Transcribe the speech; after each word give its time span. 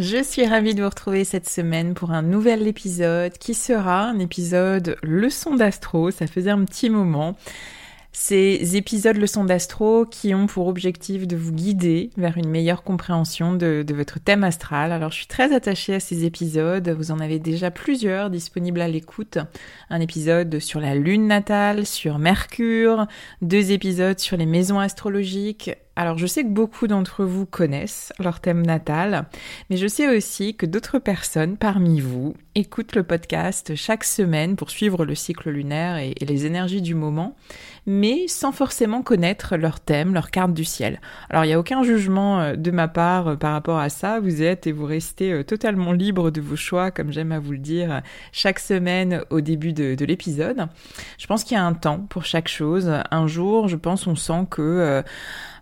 Je 0.00 0.22
suis 0.22 0.46
ravie 0.46 0.76
de 0.76 0.82
vous 0.84 0.88
retrouver 0.88 1.24
cette 1.24 1.48
semaine 1.48 1.94
pour 1.94 2.12
un 2.12 2.22
nouvel 2.22 2.68
épisode 2.68 3.32
qui 3.32 3.52
sera 3.52 4.04
un 4.04 4.20
épisode 4.20 4.96
leçon 5.02 5.56
d'astro. 5.56 6.12
Ça 6.12 6.28
faisait 6.28 6.52
un 6.52 6.64
petit 6.64 6.88
moment. 6.88 7.34
Ces 8.12 8.76
épisodes 8.76 9.16
leçons 9.16 9.44
d'astro 9.44 10.06
qui 10.06 10.36
ont 10.36 10.46
pour 10.46 10.68
objectif 10.68 11.26
de 11.26 11.36
vous 11.36 11.50
guider 11.50 12.10
vers 12.16 12.38
une 12.38 12.48
meilleure 12.48 12.84
compréhension 12.84 13.54
de, 13.54 13.84
votre 13.92 14.20
thème 14.20 14.44
astral. 14.44 14.92
Alors 14.92 15.10
je 15.10 15.16
suis 15.16 15.26
très 15.26 15.52
attachée 15.52 15.96
à 15.96 16.00
ces 16.00 16.24
épisodes, 16.24 16.88
vous 16.90 17.10
en 17.10 17.18
avez 17.18 17.40
déjà 17.40 17.72
plusieurs 17.72 18.30
disponibles 18.30 18.80
à 18.80 18.88
l'écoute. 18.88 19.38
Un 19.90 20.00
épisode 20.00 20.60
sur 20.60 20.78
la 20.78 20.94
lune 20.94 21.26
natale, 21.26 21.84
sur 21.84 22.20
Mercure, 22.20 23.08
deux 23.42 23.72
épisodes 23.72 24.20
sur 24.20 24.36
les 24.36 24.46
maisons 24.46 24.78
astrologiques, 24.78 25.72
alors 25.98 26.16
je 26.16 26.28
sais 26.28 26.44
que 26.44 26.48
beaucoup 26.48 26.86
d'entre 26.86 27.24
vous 27.24 27.44
connaissent 27.44 28.12
leur 28.20 28.38
thème 28.38 28.64
natal, 28.64 29.24
mais 29.68 29.76
je 29.76 29.88
sais 29.88 30.16
aussi 30.16 30.54
que 30.54 30.64
d'autres 30.64 31.00
personnes 31.00 31.56
parmi 31.56 31.98
vous 32.00 32.36
écoutent 32.54 32.94
le 32.94 33.02
podcast 33.02 33.74
chaque 33.74 34.04
semaine 34.04 34.54
pour 34.54 34.70
suivre 34.70 35.04
le 35.04 35.16
cycle 35.16 35.50
lunaire 35.50 35.96
et, 35.96 36.14
les 36.20 36.46
énergies 36.46 36.82
du 36.82 36.94
moment, 36.94 37.34
mais 37.84 38.28
sans 38.28 38.52
forcément 38.52 39.02
connaître 39.02 39.56
leur 39.56 39.80
thème, 39.80 40.14
leur 40.14 40.30
carte 40.30 40.54
du 40.54 40.64
ciel. 40.64 41.00
Alors 41.30 41.44
il 41.44 41.48
n'y 41.48 41.54
a 41.54 41.58
aucun 41.58 41.82
jugement 41.82 42.40
euh, 42.40 42.54
de 42.54 42.70
ma 42.70 42.86
part 42.86 43.28
euh, 43.28 43.36
par 43.36 43.52
rapport 43.52 43.78
à 43.78 43.88
ça, 43.88 44.20
vous 44.20 44.40
êtes 44.40 44.68
et 44.68 44.72
vous 44.72 44.86
restez 44.86 45.32
euh, 45.32 45.42
totalement 45.42 45.90
libre 45.90 46.30
de 46.30 46.40
vos 46.40 46.54
choix, 46.54 46.92
comme 46.92 47.10
j'aime 47.10 47.32
à 47.32 47.40
vous 47.40 47.52
le 47.52 47.58
dire 47.58 48.02
chaque 48.30 48.60
semaine 48.60 49.22
au 49.30 49.40
début 49.40 49.72
de, 49.72 49.96
de 49.96 50.04
l'épisode. 50.04 50.68
Je 51.18 51.26
pense 51.26 51.42
qu'il 51.42 51.56
y 51.56 51.60
a 51.60 51.64
un 51.64 51.74
temps 51.74 52.06
pour 52.08 52.24
chaque 52.24 52.48
chose. 52.48 52.88
Un 53.10 53.26
jour, 53.26 53.66
je 53.66 53.76
pense, 53.76 54.06
on 54.06 54.14
sent 54.14 54.46
que 54.48 55.02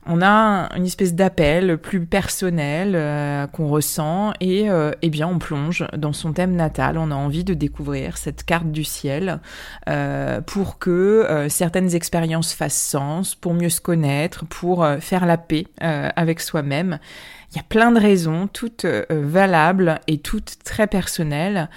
on 0.06 0.22
a 0.22 0.68
une 0.76 0.86
espèce 0.86 1.14
d'appel 1.14 1.78
plus 1.78 2.04
personnel 2.06 2.92
euh, 2.94 3.46
qu'on 3.46 3.68
ressent 3.68 4.32
et 4.40 4.70
euh, 4.70 4.92
eh 5.02 5.10
bien 5.10 5.26
on 5.26 5.38
plonge 5.38 5.84
dans 5.96 6.12
son 6.12 6.32
thème 6.32 6.54
natal. 6.54 6.96
On 6.98 7.10
a 7.10 7.14
envie 7.14 7.44
de 7.44 7.54
découvrir 7.54 8.16
cette 8.16 8.44
carte 8.44 8.70
du 8.70 8.84
ciel 8.84 9.40
euh, 9.88 10.40
pour 10.40 10.78
que 10.78 11.46
certaines 11.48 11.94
expériences 11.94 12.52
fassent 12.52 12.80
sens, 12.80 13.34
pour 13.34 13.54
mieux 13.54 13.68
se 13.68 13.80
connaître, 13.80 14.44
pour 14.46 14.86
faire 15.00 15.26
la 15.26 15.38
paix 15.38 15.66
avec 15.80 16.40
soi-même. 16.40 16.98
Il 17.56 17.60
y 17.60 17.62
a 17.62 17.68
plein 17.70 17.90
de 17.90 17.98
raisons, 17.98 18.50
toutes 18.52 18.84
valables 19.08 20.02
et 20.08 20.18
toutes 20.18 20.58
très 20.62 20.86
personnelles. 20.86 21.70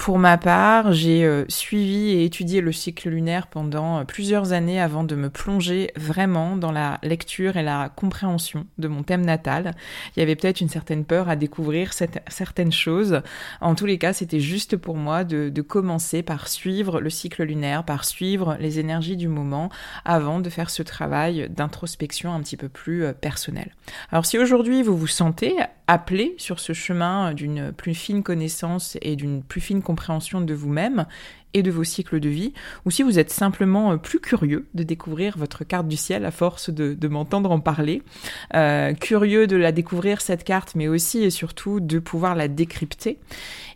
Pour 0.00 0.18
ma 0.18 0.38
part, 0.38 0.94
j'ai 0.94 1.26
euh, 1.26 1.44
suivi 1.48 2.12
et 2.12 2.24
étudié 2.24 2.62
le 2.62 2.72
cycle 2.72 3.10
lunaire 3.10 3.48
pendant 3.48 3.98
euh, 3.98 4.04
plusieurs 4.04 4.52
années 4.52 4.80
avant 4.80 5.04
de 5.04 5.14
me 5.14 5.28
plonger 5.28 5.90
vraiment 5.94 6.56
dans 6.56 6.72
la 6.72 6.98
lecture 7.02 7.58
et 7.58 7.62
la 7.62 7.90
compréhension 7.94 8.66
de 8.78 8.88
mon 8.88 9.02
thème 9.02 9.26
natal. 9.26 9.74
Il 10.16 10.20
y 10.20 10.22
avait 10.22 10.36
peut-être 10.36 10.62
une 10.62 10.70
certaine 10.70 11.04
peur 11.04 11.28
à 11.28 11.36
découvrir 11.36 11.92
certaines 11.92 12.72
choses. 12.72 13.20
En 13.60 13.74
tous 13.74 13.84
les 13.84 13.98
cas, 13.98 14.14
c'était 14.14 14.40
juste 14.40 14.78
pour 14.78 14.96
moi 14.96 15.22
de, 15.22 15.50
de 15.50 15.62
commencer 15.62 16.22
par 16.22 16.48
suivre 16.48 16.98
le 16.98 17.10
cycle 17.10 17.42
lunaire, 17.42 17.84
par 17.84 18.06
suivre 18.06 18.56
les 18.58 18.78
énergies 18.78 19.18
du 19.18 19.28
moment 19.28 19.68
avant 20.06 20.40
de 20.40 20.48
faire 20.48 20.70
ce 20.70 20.82
travail 20.82 21.50
d'introspection 21.50 22.32
un 22.32 22.40
petit 22.40 22.56
peu 22.56 22.70
plus 22.70 23.04
euh, 23.04 23.12
personnel. 23.12 23.74
Alors 24.12 24.24
si 24.24 24.38
aujourd'hui 24.38 24.82
vous 24.82 24.96
vous 24.96 25.06
sentez 25.20 25.68
appelé 25.90 26.36
sur 26.38 26.60
ce 26.60 26.72
chemin 26.72 27.34
d'une 27.34 27.72
plus 27.72 27.94
fine 27.94 28.22
connaissance 28.22 28.96
et 29.02 29.16
d'une 29.16 29.42
plus 29.42 29.60
fine 29.60 29.82
compréhension 29.82 30.40
de 30.40 30.54
vous-même 30.54 31.06
et 31.54 31.62
de 31.62 31.70
vos 31.70 31.84
cycles 31.84 32.20
de 32.20 32.28
vie, 32.28 32.52
ou 32.84 32.90
si 32.90 33.02
vous 33.02 33.18
êtes 33.18 33.30
simplement 33.30 33.92
euh, 33.92 33.96
plus 33.96 34.20
curieux 34.20 34.66
de 34.74 34.82
découvrir 34.82 35.36
votre 35.36 35.64
carte 35.64 35.88
du 35.88 35.96
ciel 35.96 36.24
à 36.24 36.30
force 36.30 36.70
de, 36.70 37.08
m'entendre 37.08 37.50
en 37.50 37.58
parler, 37.58 38.02
euh, 38.54 38.92
curieux 38.94 39.46
de 39.46 39.56
la 39.56 39.72
découvrir 39.72 40.20
cette 40.20 40.44
carte, 40.44 40.74
mais 40.76 40.86
aussi 40.86 41.24
et 41.24 41.30
surtout 41.30 41.80
de 41.80 41.98
pouvoir 41.98 42.36
la 42.36 42.46
décrypter, 42.46 43.18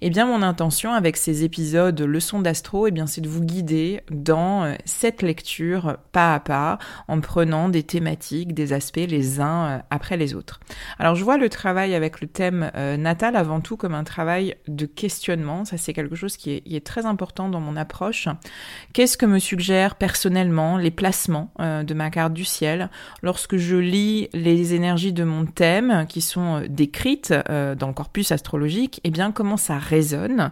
eh 0.02 0.10
bien 0.10 0.26
mon 0.26 0.42
intention 0.42 0.92
avec 0.92 1.16
ces 1.16 1.42
épisodes 1.42 2.00
leçons 2.00 2.40
d'astro, 2.40 2.86
eh 2.86 2.90
bien 2.92 3.06
c'est 3.06 3.20
de 3.20 3.28
vous 3.28 3.42
guider 3.42 4.02
dans 4.10 4.64
euh, 4.64 4.74
cette 4.84 5.22
lecture 5.22 5.96
pas 6.12 6.34
à 6.34 6.40
pas, 6.40 6.78
en 7.08 7.20
prenant 7.20 7.68
des 7.68 7.82
thématiques, 7.82 8.54
des 8.54 8.72
aspects 8.72 8.96
les 8.96 9.40
uns 9.40 9.82
après 9.90 10.16
les 10.16 10.34
autres. 10.34 10.60
Alors 10.98 11.16
je 11.16 11.24
vois 11.24 11.38
le 11.38 11.48
travail 11.48 11.94
avec 11.94 12.03
le 12.20 12.26
thème 12.26 12.70
natal 12.98 13.36
avant 13.36 13.60
tout 13.60 13.76
comme 13.76 13.94
un 13.94 14.04
travail 14.04 14.56
de 14.68 14.86
questionnement, 14.86 15.64
ça 15.64 15.76
c'est 15.76 15.92
quelque 15.92 16.14
chose 16.14 16.36
qui 16.36 16.62
est, 16.64 16.84
très 16.84 17.06
important 17.06 17.48
dans 17.48 17.60
mon 17.60 17.76
approche. 17.76 18.28
Qu'est-ce 18.92 19.16
que 19.16 19.26
me 19.26 19.38
suggèrent 19.38 19.94
personnellement 19.94 20.76
les 20.76 20.90
placements 20.90 21.50
euh, 21.60 21.82
de 21.82 21.94
ma 21.94 22.10
carte 22.10 22.32
du 22.32 22.44
ciel 22.44 22.90
lorsque 23.22 23.56
je 23.56 23.76
lis 23.76 24.28
les 24.32 24.74
énergies 24.74 25.12
de 25.12 25.24
mon 25.24 25.46
thème 25.46 26.06
qui 26.08 26.20
sont 26.20 26.62
euh, 26.62 26.66
décrites 26.68 27.32
euh, 27.48 27.74
dans 27.74 27.88
le 27.88 27.94
corpus 27.94 28.32
astrologique? 28.32 28.98
Et 28.98 29.08
eh 29.08 29.10
bien 29.10 29.32
comment 29.32 29.56
ça 29.56 29.78
résonne 29.78 30.50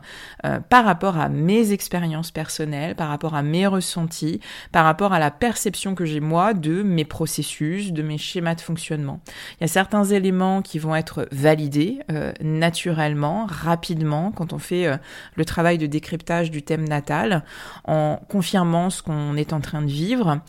par 0.68 0.84
rapport 0.84 1.18
à 1.18 1.28
mes 1.28 1.72
expériences 1.72 2.30
personnelles, 2.30 2.94
par 2.94 3.08
rapport 3.08 3.34
à 3.34 3.42
mes 3.42 3.66
ressentis, 3.66 4.40
par 4.70 4.84
rapport 4.84 5.12
à 5.12 5.18
la 5.18 5.30
perception 5.30 5.94
que 5.94 6.04
j'ai 6.04 6.20
moi 6.20 6.54
de 6.54 6.82
mes 6.82 7.04
processus, 7.04 7.92
de 7.92 8.02
mes 8.02 8.18
schémas 8.18 8.54
de 8.54 8.60
fonctionnement? 8.60 9.20
Il 9.58 9.62
y 9.62 9.64
a 9.64 9.68
certains 9.68 10.04
éléments 10.04 10.62
qui 10.62 10.78
vont 10.78 10.94
être 10.94 11.28
validés 11.42 12.00
naturellement, 12.40 13.46
rapidement 13.46 14.32
quand 14.32 14.52
on 14.52 14.58
fait 14.58 14.86
le 15.34 15.44
travail 15.44 15.78
de 15.78 15.86
décryptage 15.86 16.50
du 16.50 16.62
thème 16.62 16.88
natal 16.88 17.44
en 17.84 18.20
confirmant 18.28 18.90
ce 18.90 19.02
qu'on 19.02 19.36
est 19.36 19.52
en 19.52 19.60
train 19.60 19.82
de 19.82 19.90
vivre. 19.90 20.40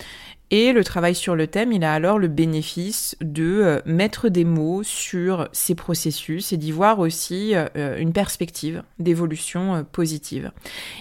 Et 0.54 0.72
le 0.72 0.84
travail 0.84 1.16
sur 1.16 1.36
le 1.36 1.48
thème, 1.48 1.72
il 1.72 1.84
a 1.84 1.92
alors 1.92 2.20
le 2.20 2.28
bénéfice 2.28 3.18
de 3.22 3.44
euh, 3.44 3.80
mettre 3.88 4.30
des 4.30 4.46
mots 4.46 4.84
sur 4.84 5.50
ces 5.52 5.74
processus 5.74 6.54
et 6.54 6.58
d'y 6.58 6.72
voir 6.72 7.00
aussi 7.00 7.54
euh, 7.56 7.98
une 7.98 8.14
perspective 8.14 8.84
d'évolution 9.00 9.78
euh, 9.78 9.82
positive. 9.82 10.52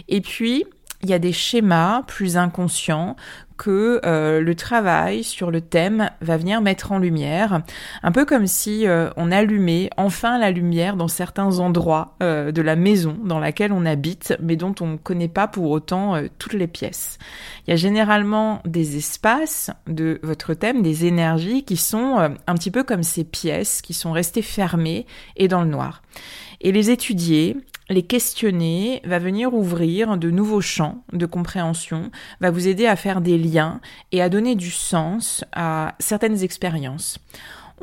Et 0.09 0.23
puis, 0.23 0.65
il 1.03 1.11
y 1.11 1.13
a 1.13 1.19
des 1.19 1.35
schémas 1.35 2.03
plus 2.05 2.39
inconscients 2.39 3.15
que 3.63 4.01
euh, 4.05 4.41
le 4.41 4.55
travail 4.57 5.23
sur 5.23 5.53
le 5.53 5.61
thème 5.61 6.11
va 6.21 6.37
venir 6.37 6.61
mettre 6.61 6.91
en 6.91 6.99
lumière, 6.99 7.63
un 8.03 8.11
peu 8.11 8.25
comme 8.25 8.49
si 8.49 8.89
euh, 8.89 9.09
on 9.17 9.31
allumait 9.31 9.89
enfin 9.97 10.37
la 10.37 10.51
lumière 10.51 10.97
dans 10.97 11.07
certains 11.07 11.61
endroits 11.61 12.17
euh, 12.25 12.51
de 12.51 12.61
la 12.61 12.75
maison 12.75 13.17
dans 13.23 13.39
laquelle 13.39 13.71
on 13.71 13.87
habite, 13.87 14.37
mais 14.43 14.57
dont 14.57 14.75
on 14.81 14.89
ne 14.89 14.97
connaît 14.97 15.29
pas 15.29 15.47
pour 15.47 15.71
autant 15.71 16.21
toutes 16.41 16.55
les 16.55 16.67
pièces. 16.67 17.19
Il 17.65 17.71
y 17.71 17.73
a 17.73 17.77
généralement 17.77 18.61
des 18.65 18.97
espaces 18.97 19.71
de 19.87 20.19
votre 20.25 20.55
thème, 20.55 20.83
des 20.83 21.07
énergies 21.07 21.63
qui 21.63 21.77
sont 21.77 22.17
un 22.19 22.55
petit 22.55 22.73
peu 22.73 22.83
comme 22.83 23.05
ces 23.05 23.23
pièces 23.23 23.81
qui 23.81 23.95
sont 23.95 24.11
restées 24.11 24.43
fermées 24.43 25.07
et 25.37 25.47
dans 25.47 25.63
le 25.63 25.71
noir. 25.71 26.03
Et 26.63 26.73
les 26.73 26.91
étudier, 26.91 27.57
les 27.93 28.03
questionner 28.03 29.01
va 29.05 29.19
venir 29.19 29.55
ouvrir 29.55 30.17
de 30.17 30.31
nouveaux 30.31 30.61
champs 30.61 31.05
de 31.13 31.27
compréhension, 31.27 32.11
va 32.41 32.51
vous 32.51 32.67
aider 32.67 32.87
à 32.87 32.97
faire 32.97 33.21
des 33.21 33.39
liens 33.39 33.81
et 34.11 34.23
à 34.23 34.29
donner 34.29 34.55
du 34.55 34.71
sens 34.71 35.45
à 35.53 35.95
certaines 35.99 36.43
expériences 36.43 37.19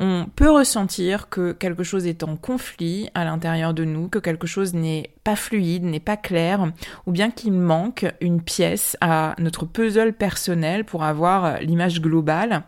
on 0.02 0.24
peut 0.34 0.50
ressentir 0.50 1.28
que 1.28 1.52
quelque 1.52 1.82
chose 1.82 2.06
est 2.06 2.22
en 2.22 2.36
conflit 2.36 3.10
à 3.14 3.24
l'intérieur 3.24 3.74
de 3.74 3.84
nous, 3.84 4.08
que 4.08 4.18
quelque 4.18 4.46
chose 4.46 4.72
n'est 4.72 5.12
pas 5.24 5.36
fluide, 5.36 5.84
n'est 5.84 6.00
pas 6.00 6.16
clair, 6.16 6.72
ou 7.04 7.12
bien 7.12 7.30
qu'il 7.30 7.52
manque 7.52 8.06
une 8.22 8.40
pièce 8.40 8.96
à 9.02 9.34
notre 9.38 9.66
puzzle 9.66 10.14
personnel 10.14 10.86
pour 10.86 11.04
avoir 11.04 11.60
l'image 11.60 12.00
globale, 12.00 12.62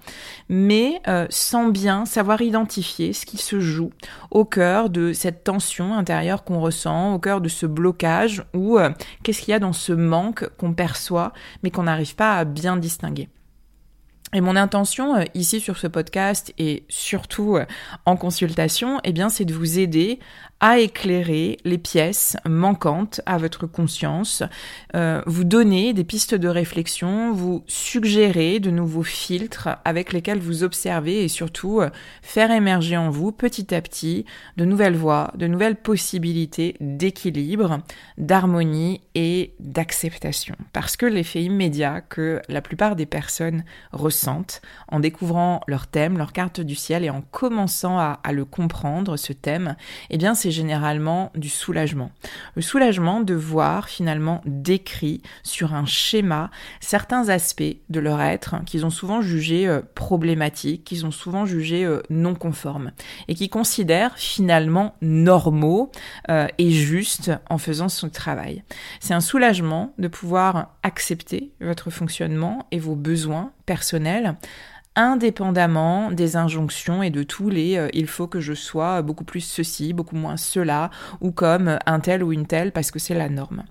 mais 0.51 1.01
euh, 1.09 1.27
sans 1.31 1.69
bien 1.69 2.05
savoir 2.05 2.43
identifier 2.43 3.15
ce 3.15 3.25
qui 3.25 3.39
se 3.39 3.61
joue 3.61 3.93
au 4.31 4.45
cœur 4.45 4.91
de 4.91 5.15
cette 5.15 5.43
tension 5.43 5.95
intérieure 5.95 6.45
qu'on 6.45 6.61
ressent, 6.61 7.15
au 7.15 7.19
cœur 7.19 7.41
de 7.41 7.49
ce 7.49 7.65
blocage, 7.65 8.45
ou 8.53 8.79
euh, 8.79 8.91
qu'est-ce 9.23 9.41
qu'il 9.41 9.53
y 9.53 9.55
a 9.55 9.59
dans 9.59 9.73
ce 9.73 9.95
manque 9.95 10.47
qu'on 10.59 10.75
perçoit, 10.75 11.33
mais 11.63 11.71
qu'on 11.71 11.85
n'arrive 11.85 12.15
pas 12.15 12.37
à 12.37 12.45
bien 12.45 12.77
distinguer. 12.77 13.31
Et 14.35 14.41
mon 14.41 14.57
intention 14.57 15.15
euh, 15.17 15.25
ici 15.35 15.61
sur 15.61 15.77
ce 15.77 15.87
podcast 15.87 16.55
et 16.57 16.85
surtout 16.89 17.57
euh, 17.57 17.67
en 18.07 18.17
consultation, 18.17 18.99
eh 19.05 19.13
bien, 19.13 19.29
c'est 19.29 19.45
de 19.45 19.53
vous 19.53 19.79
aider 19.79 20.21
à 20.63 20.79
éclairer 20.79 21.59
les 21.65 21.77
pièces 21.77 22.37
manquantes 22.49 23.21
à 23.27 23.37
votre 23.37 23.67
conscience, 23.67 24.45
euh, 24.95 25.21
vous 25.27 25.43
donner 25.43 25.93
des 25.93 26.05
pistes 26.05 26.37
de 26.37 26.47
réflexion, 26.47 27.33
vous 27.33 27.65
suggérer 27.67 28.61
de 28.61 28.71
nouveaux 28.71 29.03
filtres 29.03 29.69
avec 29.85 30.13
lesquels 30.13 30.39
vous 30.39 30.63
observez 30.63 31.25
et 31.25 31.29
surtout 31.29 31.81
euh, 31.81 31.91
faire 32.23 32.53
émerger 32.53 32.97
en 32.97 33.11
vous 33.11 33.33
petit 33.33 33.75
à 33.75 33.83
petit 33.83 34.25
de 34.57 34.65
nouvelles 34.65 34.95
voies, 34.95 35.33
de 35.35 35.49
nouvelles 35.49 35.75
possibilités 35.75 36.77
d'équilibre, 36.81 37.81
d'harmonie 38.17 39.01
et 39.17 39.55
d'acceptation. 39.59 40.55
Parce 40.73 40.97
que 40.97 41.07
l'effet 41.07 41.43
immédiat 41.43 42.03
que 42.03 42.41
la 42.49 42.63
plupart 42.63 42.95
des 42.95 43.07
personnes 43.07 43.65
ressentent 43.91 44.63
en 44.87 45.01
découvrant 45.01 45.61
leur 45.67 45.89
thème, 45.89 46.19
leur 46.19 46.33
carte 46.33 46.61
du 46.61 46.77
ciel 46.77 47.05
et 47.05 47.11
en 47.11 47.23
commençant 47.33 47.99
à, 47.99 48.21
le 48.31 48.45
comprendre, 48.45 49.17
ce 49.17 49.33
thème, 49.33 49.75
eh 50.11 50.19
bien 50.19 50.35
c'est 50.35 50.52
généralement 50.53 51.33
du 51.35 51.49
soulagement. 51.49 52.13
Le 52.55 52.63
soulagement 52.63 53.21
de 53.21 53.35
voir 53.35 53.89
finalement 53.89 54.41
décrit 54.47 55.23
sur 55.43 55.75
un 55.75 55.87
schéma 55.87 56.51
certains 56.81 57.29
aspects 57.29 57.77
de 57.89 58.01
leur 58.01 58.21
être 58.21 58.57
qu'ils 58.65 58.87
ont 58.87 58.91
souvent 58.91 59.21
jugés 59.21 59.67
euh, 59.67 59.81
problématiques, 59.95 60.85
qu'ils 60.85 61.07
ont 61.07 61.11
souvent 61.11 61.47
jugés 61.47 61.85
euh, 61.85 62.03
non 62.11 62.35
conformes 62.35 62.93
et 63.29 63.35
qui 63.35 63.49
considèrent 63.49 64.17
finalement 64.17 64.95
normaux 65.01 65.91
euh, 66.31 66.47
et 66.59 66.71
justes 66.71 67.33
en 67.51 67.59
faisant 67.59 67.89
son 67.89 68.09
travail. 68.09 68.63
C'est 69.01 69.15
un 69.15 69.21
soulagement 69.21 69.95
de 69.99 70.09
pouvoir 70.09 70.77
accepter 70.83 71.53
votre 71.61 71.91
fonctionnement 71.91 72.67
et 72.71 72.79
vos 72.79 72.97
besoins 72.97 73.53
personnels 73.67 74.37
indépendamment 74.97 76.11
des 76.11 76.37
injonctions 76.37 77.03
et 77.03 77.11
de 77.11 77.23
tous 77.23 77.49
les 77.49 77.77
euh, 77.77 77.89
il 77.93 78.07
faut 78.07 78.27
que 78.27 78.41
je 78.41 78.53
sois 78.53 79.03
beaucoup 79.03 79.25
plus 79.25 79.41
ceci, 79.41 79.93
beaucoup 79.93 80.17
moins 80.17 80.37
cela, 80.37 80.91
ou 81.21 81.31
comme 81.33 81.79
un 81.87 82.01
tel 82.01 82.23
ou 82.23 82.33
une 82.33 82.47
telle 82.47 82.73
parce 82.73 82.91
que 82.91 82.99
c'est 82.99 83.15
la 83.15 83.29
norme. 83.29 83.65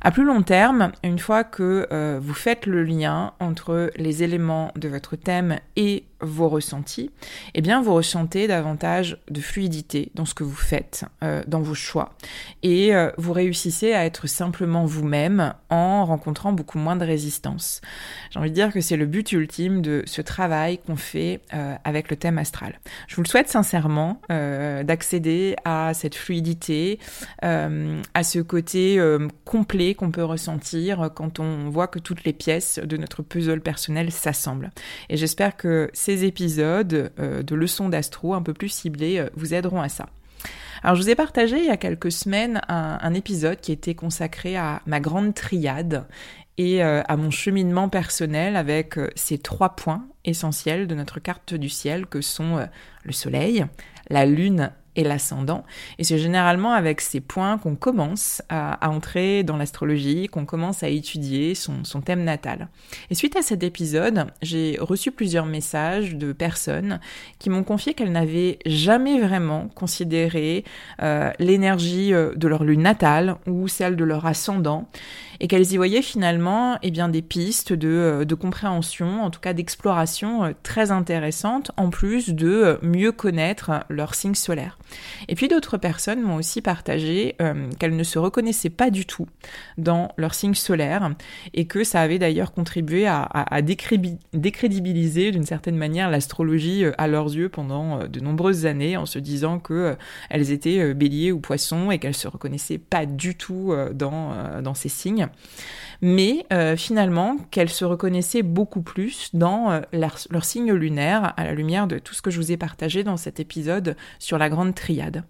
À 0.00 0.10
plus 0.10 0.24
long 0.24 0.42
terme, 0.42 0.92
une 1.02 1.18
fois 1.18 1.42
que 1.42 1.88
euh, 1.90 2.20
vous 2.22 2.34
faites 2.34 2.66
le 2.66 2.84
lien 2.84 3.32
entre 3.40 3.90
les 3.96 4.22
éléments 4.22 4.70
de 4.76 4.88
votre 4.88 5.16
thème 5.16 5.58
et 5.74 6.04
vos 6.20 6.48
ressentis, 6.48 7.10
eh 7.54 7.60
bien 7.60 7.82
vous 7.82 7.94
ressentez 7.94 8.46
davantage 8.46 9.18
de 9.30 9.40
fluidité 9.40 10.10
dans 10.14 10.24
ce 10.24 10.34
que 10.34 10.44
vous 10.44 10.54
faites, 10.54 11.04
euh, 11.22 11.42
dans 11.46 11.60
vos 11.60 11.74
choix, 11.74 12.14
et 12.62 12.94
euh, 12.94 13.10
vous 13.18 13.32
réussissez 13.32 13.92
à 13.92 14.04
être 14.06 14.26
simplement 14.26 14.86
vous-même 14.86 15.54
en 15.70 16.04
rencontrant 16.04 16.52
beaucoup 16.52 16.78
moins 16.78 16.96
de 16.96 17.04
résistance. 17.04 17.80
J'ai 18.30 18.38
envie 18.38 18.50
de 18.50 18.54
dire 18.54 18.72
que 18.72 18.80
c'est 18.80 18.96
le 18.96 19.06
but 19.06 19.30
ultime 19.32 19.82
de 19.82 20.02
ce 20.06 20.22
travail 20.22 20.78
qu'on 20.78 20.96
fait 20.96 21.40
euh, 21.52 21.74
avec 21.84 22.10
le 22.10 22.16
thème 22.16 22.38
astral. 22.38 22.80
Je 23.08 23.16
vous 23.16 23.22
le 23.22 23.28
souhaite 23.28 23.48
sincèrement 23.48 24.20
d'accéder 24.28 25.56
à 25.64 25.92
cette 25.94 26.14
fluidité, 26.14 26.98
à 27.42 28.22
ce 28.22 28.38
côté 28.40 29.00
complet 29.44 29.94
qu'on 29.94 30.10
peut 30.10 30.24
ressentir 30.24 31.10
quand 31.14 31.40
on 31.40 31.68
voit 31.70 31.88
que 31.88 31.98
toutes 31.98 32.24
les 32.24 32.32
pièces 32.32 32.78
de 32.82 32.96
notre 32.96 33.22
puzzle 33.22 33.60
personnel 33.60 34.10
s'assemblent. 34.10 34.70
Et 35.08 35.16
j'espère 35.16 35.56
que 35.56 35.90
ces 36.06 36.24
épisodes 36.24 37.10
euh, 37.18 37.42
de 37.42 37.54
leçons 37.56 37.88
d'astro 37.88 38.34
un 38.34 38.42
peu 38.42 38.54
plus 38.54 38.68
ciblés 38.68 39.18
euh, 39.18 39.28
vous 39.34 39.54
aideront 39.54 39.80
à 39.80 39.88
ça. 39.88 40.06
Alors 40.84 40.94
je 40.94 41.02
vous 41.02 41.10
ai 41.10 41.16
partagé 41.16 41.58
il 41.58 41.64
y 41.64 41.70
a 41.70 41.76
quelques 41.76 42.12
semaines 42.12 42.60
un, 42.68 43.12
épisode 43.12 43.60
qui 43.60 43.72
était 43.72 43.96
consacré 43.96 44.56
à 44.56 44.82
ma 44.86 45.00
grande 45.00 45.34
triade 45.34 46.06
et 46.58 46.84
euh, 46.84 47.02
à 47.08 47.16
mon 47.16 47.32
cheminement 47.32 47.88
personnel 47.88 48.54
avec 48.54 49.00
ces 49.16 49.38
trois 49.38 49.70
points 49.70 50.06
essentiels 50.24 50.86
de 50.86 50.94
notre 50.94 51.18
carte 51.18 51.54
du 51.54 51.68
ciel 51.68 52.06
que 52.06 52.20
sont 52.20 52.68
le 53.02 53.12
soleil, 53.12 53.66
la 54.08 54.26
lune 54.26 54.70
et 54.96 55.04
l'ascendant. 55.04 55.64
Et 55.98 56.04
c'est 56.04 56.18
généralement 56.18 56.72
avec 56.72 57.00
ces 57.00 57.20
points 57.20 57.58
qu'on 57.58 57.76
commence 57.76 58.42
à, 58.48 58.90
entrer 58.90 59.44
dans 59.44 59.56
l'astrologie, 59.56 60.28
qu'on 60.28 60.46
commence 60.46 60.82
à 60.82 60.88
étudier 60.88 61.54
son, 61.54 61.82
thème 62.04 62.24
natal. 62.24 62.68
Et 63.10 63.14
suite 63.14 63.36
à 63.36 63.42
cet 63.42 63.62
épisode, 63.62 64.26
j'ai 64.42 64.78
reçu 64.80 65.10
plusieurs 65.10 65.46
messages 65.46 66.14
de 66.14 66.32
personnes 66.32 67.00
qui 67.38 67.50
m'ont 67.50 67.64
confié 67.64 67.94
qu'elles 67.94 68.12
n'avaient 68.12 68.58
jamais 68.66 69.20
vraiment 69.20 69.68
considéré 69.68 70.64
euh, 71.02 71.30
l'énergie 71.38 72.12
euh, 72.12 72.34
de 72.34 72.48
leur 72.48 72.64
lune 72.64 72.82
natale 72.82 73.36
ou 73.46 73.68
celle 73.68 73.96
de 73.96 74.04
leur 74.04 74.26
ascendant 74.26 74.88
et 75.40 75.48
qu'elles 75.48 75.72
y 75.72 75.76
voyaient 75.76 76.02
finalement 76.02 76.78
eh 76.82 76.90
bien, 76.90 77.08
des 77.08 77.22
pistes 77.22 77.72
de, 77.72 77.88
euh, 77.88 78.24
de 78.24 78.34
compréhension, 78.34 79.22
en 79.22 79.30
tout 79.30 79.40
cas 79.40 79.52
d'exploration 79.52 80.54
très 80.62 80.90
intéressantes, 80.90 81.70
en 81.76 81.90
plus 81.90 82.30
de 82.30 82.78
mieux 82.82 83.12
connaître 83.12 83.84
leur 83.88 84.14
signe 84.14 84.34
solaire. 84.34 84.78
Et 85.28 85.34
puis 85.34 85.48
d'autres 85.48 85.76
personnes 85.76 86.22
m'ont 86.22 86.36
aussi 86.36 86.62
partagé 86.62 87.34
euh, 87.40 87.68
qu'elles 87.78 87.96
ne 87.96 88.02
se 88.02 88.18
reconnaissaient 88.18 88.70
pas 88.70 88.90
du 88.90 89.06
tout 89.06 89.26
dans 89.78 90.12
leur 90.16 90.34
signe 90.34 90.54
solaire 90.54 91.10
et 91.54 91.66
que 91.66 91.84
ça 91.84 92.00
avait 92.00 92.18
d'ailleurs 92.18 92.52
contribué 92.52 93.06
à, 93.06 93.26
décrédibiliser 94.32 95.30
d'une 95.30 95.44
certaine 95.44 95.76
manière 95.76 96.10
l'astrologie 96.10 96.84
euh, 96.84 96.92
à 96.98 97.08
leurs 97.08 97.34
yeux 97.34 97.48
pendant 97.48 98.00
euh, 98.00 98.06
de 98.06 98.20
nombreuses 98.20 98.66
années 98.66 98.96
en 98.96 99.06
se 99.06 99.18
disant 99.18 99.58
que 99.58 99.96
elles 100.30 100.50
étaient 100.50 100.94
béliers 100.94 101.32
ou 101.32 101.40
poissons 101.40 101.90
et 101.90 101.98
qu'elles 101.98 102.14
se 102.14 102.28
reconnaissaient 102.28 102.78
pas 102.78 103.06
du 103.06 103.34
tout 103.34 103.74
dans, 103.94 104.62
dans 104.62 104.74
ces 104.74 104.88
signes 104.88 105.25
mais 106.02 106.44
finalement 106.76 107.38
qu'elles 107.50 107.70
se 107.70 107.84
reconnaissaient 107.84 108.42
beaucoup 108.42 108.82
plus 108.82 109.30
dans 109.32 109.80
leur, 109.92 110.18
leur, 110.28 110.44
signe 110.44 110.72
lunaire 110.72 111.32
à 111.38 111.44
la 111.44 111.54
lumière 111.54 111.86
de 111.86 111.98
tout 111.98 112.12
ce 112.12 112.20
que 112.20 112.30
je 112.30 112.38
vous 112.38 112.52
ai 112.52 112.58
partagé 112.58 113.02
dans 113.02 113.16
cet 113.16 113.40
épisode 113.40 113.96
sur 114.18 114.36
la 114.36 114.50
grande 114.50 114.74
triade. 114.74 115.24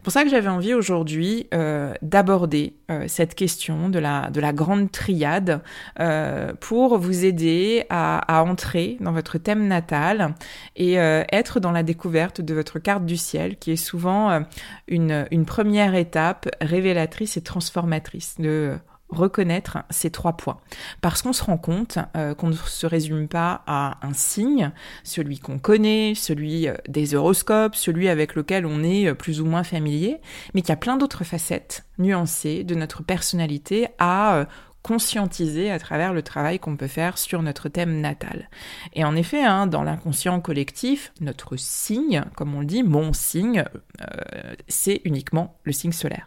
C'est 0.00 0.04
pour 0.04 0.14
ça 0.14 0.24
que 0.24 0.30
j'avais 0.30 0.48
envie 0.48 0.72
aujourd'hui 0.72 1.46
euh, 1.52 1.92
d'aborder 2.00 2.72
euh, 2.90 3.04
cette 3.06 3.34
question 3.34 3.90
de 3.90 3.98
la, 3.98 4.30
de 4.30 4.40
la 4.40 4.54
grande 4.54 4.90
triade 4.90 5.60
euh, 5.98 6.54
pour 6.58 6.96
vous 6.96 7.26
aider 7.26 7.84
à, 7.90 8.42
entrer 8.44 8.96
dans 9.00 9.12
votre 9.12 9.36
thème 9.36 9.68
natal 9.68 10.34
et 10.74 10.94
être 10.94 11.60
dans 11.60 11.70
la 11.70 11.82
découverte 11.82 12.40
de 12.40 12.54
votre 12.54 12.78
carte 12.78 13.04
du 13.04 13.18
ciel 13.18 13.58
qui 13.58 13.72
est 13.72 13.76
souvent 13.76 14.42
une, 14.88 15.26
une 15.30 15.44
première 15.44 15.94
étape 15.94 16.48
révélatrice 16.62 17.36
et 17.36 17.42
transformatrice 17.42 18.36
de 18.38 18.78
reconnaître 19.10 19.78
ces 19.90 20.10
trois 20.10 20.36
points. 20.36 20.58
Parce 21.00 21.22
qu'on 21.22 21.32
se 21.32 21.44
rend 21.44 21.58
compte 21.58 21.98
euh, 22.16 22.34
qu'on 22.34 22.48
ne 22.48 22.54
se 22.54 22.86
résume 22.86 23.28
pas 23.28 23.62
à 23.66 23.98
un 24.06 24.12
signe, 24.12 24.72
celui 25.04 25.38
qu'on 25.38 25.58
connaît, 25.58 26.14
celui 26.14 26.68
euh, 26.68 26.74
des 26.88 27.14
horoscopes, 27.14 27.74
celui 27.74 28.08
avec 28.08 28.34
lequel 28.34 28.66
on 28.66 28.82
est 28.82 29.08
euh, 29.08 29.14
plus 29.14 29.40
ou 29.40 29.46
moins 29.46 29.64
familier, 29.64 30.20
mais 30.54 30.62
qu'il 30.62 30.70
y 30.70 30.72
a 30.72 30.76
plein 30.76 30.96
d'autres 30.96 31.24
facettes 31.24 31.84
nuancées 31.98 32.64
de 32.64 32.74
notre 32.74 33.02
personnalité 33.02 33.88
à 33.98 34.46
conscientiser 34.82 35.70
à 35.70 35.78
travers 35.78 36.12
le 36.12 36.22
travail 36.22 36.58
qu'on 36.58 36.76
peut 36.76 36.86
faire 36.86 37.18
sur 37.18 37.42
notre 37.42 37.68
thème 37.68 38.00
natal. 38.00 38.48
Et 38.94 39.04
en 39.04 39.14
effet, 39.14 39.42
hein, 39.42 39.66
dans 39.66 39.82
l'inconscient 39.82 40.40
collectif, 40.40 41.12
notre 41.20 41.56
signe, 41.56 42.24
comme 42.34 42.54
on 42.54 42.60
le 42.60 42.66
dit, 42.66 42.82
mon 42.82 43.12
signe, 43.12 43.64
euh, 44.00 44.54
c'est 44.68 45.02
uniquement 45.04 45.58
le 45.64 45.72
signe 45.72 45.92
solaire. 45.92 46.26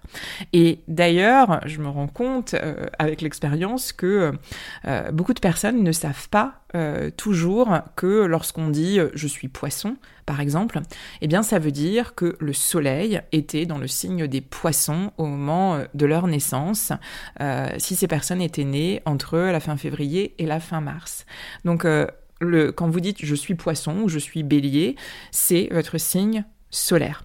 Et 0.53 0.81
d'ailleurs, 0.87 1.61
je 1.65 1.79
me 1.79 1.87
rends 1.87 2.07
compte 2.07 2.53
euh, 2.53 2.85
avec 2.99 3.21
l'expérience 3.21 3.91
que 3.91 4.33
euh, 4.85 5.11
beaucoup 5.11 5.33
de 5.33 5.39
personnes 5.39 5.83
ne 5.83 5.91
savent 5.91 6.29
pas 6.29 6.62
toujours 7.17 7.69
que 7.95 8.25
lorsqu'on 8.25 8.69
dit 8.69 8.99
je 9.13 9.27
suis 9.27 9.47
poisson, 9.47 9.97
par 10.25 10.39
exemple, 10.39 10.79
eh 11.21 11.27
bien 11.27 11.43
ça 11.43 11.59
veut 11.59 11.71
dire 11.71 12.15
que 12.15 12.35
le 12.39 12.53
soleil 12.53 13.21
était 13.31 13.65
dans 13.65 13.77
le 13.77 13.87
signe 13.87 14.27
des 14.27 14.41
poissons 14.41 15.11
au 15.17 15.25
moment 15.25 15.79
de 15.93 16.05
leur 16.05 16.27
naissance, 16.27 16.91
si 17.77 17.95
ces 17.95 18.07
personnes 18.07 18.41
étaient 18.41 18.63
nées 18.63 19.01
entre 19.05 19.37
la 19.37 19.59
fin 19.59 19.77
février 19.77 20.35
et 20.37 20.45
la 20.45 20.59
fin 20.59 20.81
mars. 20.81 21.25
Donc 21.65 21.85
le, 22.39 22.71
quand 22.71 22.89
vous 22.89 22.99
dites 22.99 23.23
je 23.23 23.35
suis 23.35 23.55
poisson 23.55 24.01
ou 24.03 24.09
je 24.09 24.19
suis 24.19 24.43
bélier, 24.43 24.95
c'est 25.31 25.69
votre 25.71 25.97
signe 25.97 26.45
solaire. 26.69 27.23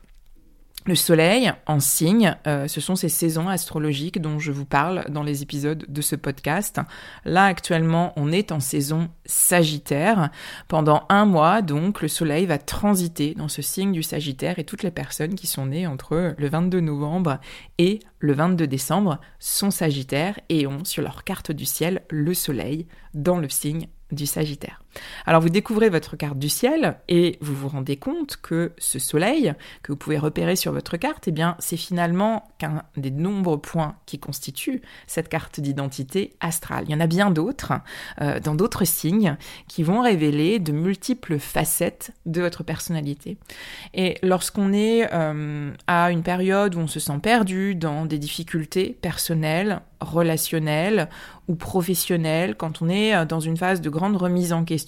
Le 0.89 0.95
soleil 0.95 1.53
en 1.67 1.81
signe, 1.81 2.35
euh, 2.47 2.67
ce 2.67 2.81
sont 2.81 2.97
ces 2.97 3.11
saisons 3.11 3.51
astrologiques 3.51 4.23
dont 4.23 4.39
je 4.39 4.53
vous 4.53 4.65
parle 4.65 5.05
dans 5.11 5.23
les 5.23 5.43
épisodes 5.43 5.85
de 5.87 6.01
ce 6.01 6.17
podcast. 6.17 6.81
Là 7.27 7.45
actuellement, 7.45 8.15
on 8.17 8.33
est 8.33 8.53
en 8.53 8.59
saison 8.59 9.11
Sagittaire. 9.27 10.31
Pendant 10.67 11.05
un 11.11 11.27
mois, 11.27 11.61
donc, 11.61 12.01
le 12.01 12.09
soleil 12.09 12.47
va 12.47 12.57
transiter 12.57 13.35
dans 13.35 13.49
ce 13.49 13.61
signe 13.61 13.93
du 13.93 14.03
Sagittaire 14.03 14.59
et 14.59 14.65
toutes 14.65 14.83
les 14.83 14.91
personnes 14.91 15.35
qui 15.35 15.47
sont 15.47 15.67
nées 15.67 15.87
entre 15.87 16.35
le 16.39 16.49
22 16.49 16.81
novembre 16.81 17.39
et 17.77 17.99
le 18.19 18.33
22 18.33 18.67
décembre 18.67 19.21
sont 19.39 19.71
Sagittaires 19.71 20.41
et 20.49 20.67
ont 20.67 20.87
sur 20.87 21.03
leur 21.03 21.23
carte 21.23 21.53
du 21.53 21.67
ciel 21.67 22.01
le 22.09 22.33
soleil 22.33 22.87
dans 23.13 23.37
le 23.37 23.51
signe 23.51 23.89
du 24.11 24.25
Sagittaire. 24.25 24.83
Alors 25.27 25.41
vous 25.41 25.49
découvrez 25.49 25.89
votre 25.89 26.17
carte 26.17 26.39
du 26.39 26.49
ciel 26.49 26.99
et 27.09 27.39
vous 27.41 27.55
vous 27.55 27.69
rendez 27.69 27.97
compte 27.97 28.37
que 28.41 28.73
ce 28.79 28.99
soleil 28.99 29.55
que 29.83 29.93
vous 29.93 29.99
pouvez 29.99 30.19
repérer 30.19 30.57
sur 30.57 30.73
votre 30.73 30.97
carte, 30.97 31.29
eh 31.29 31.33
bien 31.33 31.57
c'est 31.59 31.77
finalement 31.77 32.49
qu'un 32.59 32.83
des 32.97 33.11
nombreux 33.11 33.61
points 33.61 33.97
qui 34.07 34.19
constituent 34.19 34.83
cette 35.07 35.29
carte 35.29 35.61
d'identité 35.61 36.35
astrale. 36.41 36.85
Il 36.89 36.93
y 36.93 36.95
en 36.95 37.01
a 37.01 37.07
bien 37.07 37.31
d'autres 37.31 37.73
euh, 38.21 38.41
dans 38.41 38.55
d'autres 38.55 38.85
signes 38.85 39.37
qui 39.67 39.83
vont 39.83 40.01
révéler 40.01 40.59
de 40.59 40.73
multiples 40.73 41.39
facettes 41.39 42.13
de 42.27 42.41
votre 42.41 42.63
personnalité. 42.63 43.39
Et 43.95 44.19
lorsqu'on 44.23 44.73
est 44.73 45.09
euh, 45.13 45.73
à 45.87 46.11
une 46.11 46.23
période 46.23 46.75
où 46.75 46.81
on 46.81 46.87
se 46.87 47.01
sent 47.01 47.19
perdu 47.23 47.75
dans 47.75 48.07
des 48.07 48.19
difficultés 48.19 48.97
personnelles, 49.01 49.81
relationnelles 50.01 51.09
ou 51.49 51.55
professionnelles, 51.55 52.55
quand 52.55 52.83
on 52.83 52.89
est 52.89 53.15
euh, 53.15 53.25
dans 53.25 53.41
une 53.41 53.57
phase 53.57 53.81
de 53.81 53.91
grande 53.91 54.17
remise 54.17 54.53
en 54.53 54.65
question, 54.65 54.88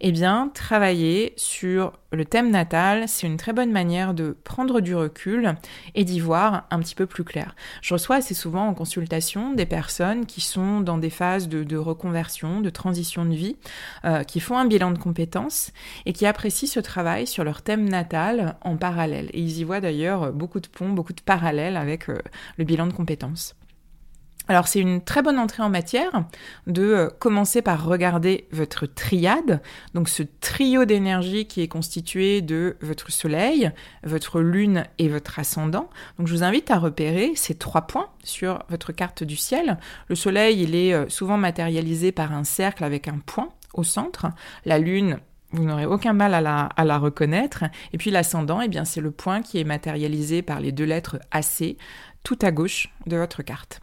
eh 0.00 0.12
bien, 0.12 0.50
travailler 0.54 1.32
sur 1.36 1.92
le 2.10 2.24
thème 2.24 2.50
natal, 2.50 3.06
c'est 3.06 3.26
une 3.26 3.36
très 3.36 3.52
bonne 3.52 3.70
manière 3.70 4.14
de 4.14 4.36
prendre 4.44 4.80
du 4.80 4.94
recul 4.94 5.54
et 5.94 6.04
d'y 6.04 6.20
voir 6.20 6.66
un 6.70 6.78
petit 6.80 6.94
peu 6.94 7.06
plus 7.06 7.24
clair. 7.24 7.54
Je 7.82 7.92
reçois 7.92 8.16
assez 8.16 8.34
souvent 8.34 8.66
en 8.66 8.74
consultation 8.74 9.52
des 9.52 9.66
personnes 9.66 10.24
qui 10.24 10.40
sont 10.40 10.80
dans 10.80 10.98
des 10.98 11.10
phases 11.10 11.48
de, 11.48 11.76
reconversion, 11.76 12.60
de 12.60 12.70
transition 12.70 13.24
de 13.24 13.34
vie, 13.34 13.56
euh, 14.04 14.22
qui 14.22 14.40
font 14.40 14.56
un 14.56 14.64
bilan 14.64 14.90
de 14.90 14.98
compétences 14.98 15.72
et 16.06 16.12
qui 16.12 16.26
apprécient 16.26 16.68
ce 16.68 16.80
travail 16.80 17.26
sur 17.26 17.44
leur 17.44 17.62
thème 17.62 17.88
natal 17.88 18.56
en 18.62 18.76
parallèle. 18.76 19.28
Et 19.32 19.40
ils 19.40 19.58
y 19.58 19.64
voient 19.64 19.80
d'ailleurs 19.80 20.32
beaucoup 20.32 20.60
de 20.60 20.68
ponts, 20.68 20.88
beaucoup 20.88 21.12
de 21.12 21.20
parallèles 21.20 21.76
avec 21.76 22.08
euh, 22.08 22.18
le 22.56 22.64
bilan 22.64 22.86
de 22.86 22.92
compétences. 22.92 23.54
Alors 24.48 24.66
c'est 24.66 24.80
une 24.80 25.02
très 25.02 25.22
bonne 25.22 25.38
entrée 25.38 25.62
en 25.62 25.68
matière 25.68 26.24
de 26.66 26.82
euh, 26.82 27.08
commencer 27.18 27.60
par 27.60 27.84
regarder 27.84 28.48
votre 28.50 28.86
triade, 28.86 29.60
donc 29.92 30.08
ce 30.08 30.22
trio 30.40 30.86
d'énergie 30.86 31.46
qui 31.46 31.60
est 31.60 31.68
constitué 31.68 32.40
de 32.40 32.76
votre 32.80 33.12
soleil, 33.12 33.70
votre 34.04 34.40
lune 34.40 34.84
et 34.98 35.08
votre 35.08 35.38
ascendant. 35.38 35.90
Donc 36.18 36.28
je 36.28 36.34
vous 36.34 36.42
invite 36.42 36.70
à 36.70 36.78
repérer 36.78 37.32
ces 37.34 37.54
trois 37.54 37.82
points 37.82 38.08
sur 38.24 38.62
votre 38.70 38.92
carte 38.92 39.22
du 39.22 39.36
ciel. 39.36 39.78
Le 40.08 40.14
soleil, 40.14 40.62
il 40.62 40.74
est 40.74 40.94
euh, 40.94 41.08
souvent 41.08 41.36
matérialisé 41.36 42.10
par 42.10 42.32
un 42.32 42.44
cercle 42.44 42.84
avec 42.84 43.06
un 43.06 43.18
point 43.18 43.50
au 43.74 43.84
centre. 43.84 44.28
La 44.64 44.78
lune, 44.78 45.18
vous 45.52 45.64
n'aurez 45.64 45.86
aucun 45.86 46.12
mal 46.12 46.34
à 46.34 46.40
la, 46.84 46.98
reconnaître. 46.98 47.64
Et 47.92 47.98
puis 47.98 48.10
l'ascendant, 48.10 48.60
eh 48.60 48.68
bien 48.68 48.84
c'est 48.84 49.00
le 49.00 49.10
point 49.10 49.42
qui 49.42 49.58
est 49.58 49.64
matérialisé 49.64 50.42
par 50.42 50.60
les 50.60 50.72
deux 50.72 50.84
lettres 50.84 51.18
AC 51.30 51.76
tout 52.22 52.38
à 52.42 52.50
gauche 52.50 52.90
de 53.06 53.16
votre 53.16 53.42
carte. 53.42 53.80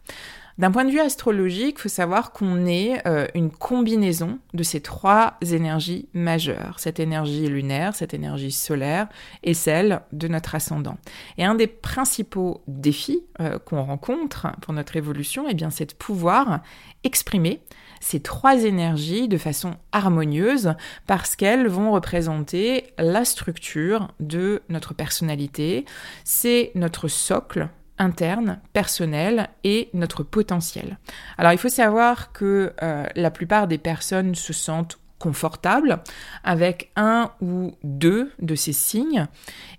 D'un 0.58 0.70
point 0.70 0.86
de 0.86 0.90
vue 0.90 1.00
astrologique, 1.00 1.76
il 1.78 1.82
faut 1.82 1.88
savoir 1.90 2.32
qu'on 2.32 2.64
est 2.64 3.06
euh, 3.06 3.26
une 3.34 3.50
combinaison 3.50 4.38
de 4.54 4.62
ces 4.62 4.80
trois 4.80 5.34
énergies 5.50 6.08
majeures, 6.14 6.76
cette 6.78 6.98
énergie 6.98 7.46
lunaire, 7.46 7.94
cette 7.94 8.14
énergie 8.14 8.52
solaire 8.52 9.06
et 9.42 9.52
celle 9.52 10.00
de 10.12 10.28
notre 10.28 10.54
ascendant. 10.54 10.96
Et 11.36 11.44
un 11.44 11.56
des 11.56 11.66
principaux 11.66 12.62
défis 12.68 13.22
euh, 13.40 13.58
qu'on 13.58 13.82
rencontre 13.82 14.46
pour 14.62 14.72
notre 14.72 14.96
évolution, 14.96 15.44
eh 15.46 15.52
bien, 15.52 15.68
c'est 15.68 15.90
de 15.90 15.94
pouvoir 15.94 16.60
exprimer 17.04 17.60
ces 18.00 18.20
trois 18.20 18.64
énergies 18.64 19.28
de 19.28 19.36
façon 19.36 19.74
harmonieuse 19.92 20.72
parce 21.06 21.36
qu'elles 21.36 21.66
vont 21.66 21.92
représenter 21.92 22.86
la 22.96 23.26
structure 23.26 24.08
de 24.20 24.62
notre 24.70 24.94
personnalité, 24.94 25.84
c'est 26.24 26.72
notre 26.74 27.08
socle 27.08 27.68
interne, 27.98 28.60
personnel 28.72 29.48
et 29.64 29.88
notre 29.94 30.22
potentiel. 30.22 30.98
Alors 31.38 31.52
il 31.52 31.58
faut 31.58 31.68
savoir 31.68 32.32
que 32.32 32.72
euh, 32.82 33.06
la 33.14 33.30
plupart 33.30 33.68
des 33.68 33.78
personnes 33.78 34.34
se 34.34 34.52
sentent 34.52 34.98
confortables 35.18 36.02
avec 36.44 36.90
un 36.96 37.30
ou 37.40 37.72
deux 37.82 38.30
de 38.40 38.54
ces 38.54 38.72
signes 38.72 39.26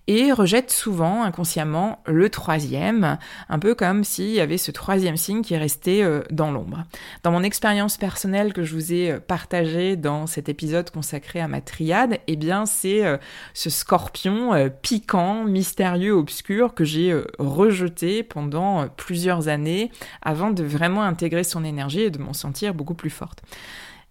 et 0.08 0.32
rejette 0.32 0.72
souvent 0.72 1.24
inconsciemment 1.24 2.02
le 2.06 2.30
troisième, 2.30 3.18
un 3.50 3.60
peu 3.60 3.76
comme 3.76 4.04
s'il 4.04 4.30
y 4.30 4.40
avait 4.40 4.58
ce 4.58 4.72
troisième 4.72 5.18
signe 5.18 5.42
qui 5.42 5.54
est 5.54 5.58
resté 5.58 6.04
euh, 6.04 6.22
dans 6.32 6.52
l'ombre. 6.52 6.86
Dans 7.24 7.32
mon 7.32 7.44
expérience 7.44 7.98
personnelle 7.98 8.54
que 8.54 8.64
je 8.64 8.74
vous 8.74 8.94
ai 8.94 9.12
euh, 9.12 9.20
partagée 9.20 9.98
dans 9.98 10.26
cet 10.26 10.48
épisode 10.48 10.90
consacré 10.92 11.42
à 11.42 11.50
ma 11.50 11.60
triade, 11.60 12.20
eh 12.28 12.38
bien 12.38 12.66
c'est 12.66 13.06
euh, 13.06 13.18
ce 13.54 13.70
scorpion 13.70 14.70
piquant, 14.82 15.44
mystérieux, 15.44 16.14
obscur 16.14 16.74
que 16.74 16.86
j'ai 16.86 17.14
rejeté 17.38 18.24
pendant 18.24 18.88
plusieurs 18.88 19.50
années 19.50 19.92
avant 20.22 20.52
de 20.52 20.64
vraiment 20.64 21.04
intégrer 21.04 21.44
son 21.44 21.64
énergie 21.64 22.02
et 22.02 22.10
de 22.10 22.20
m'en 22.20 22.34
sentir 22.34 22.74
beaucoup 22.74 22.94
plus 22.94 23.10
forte. 23.10 23.42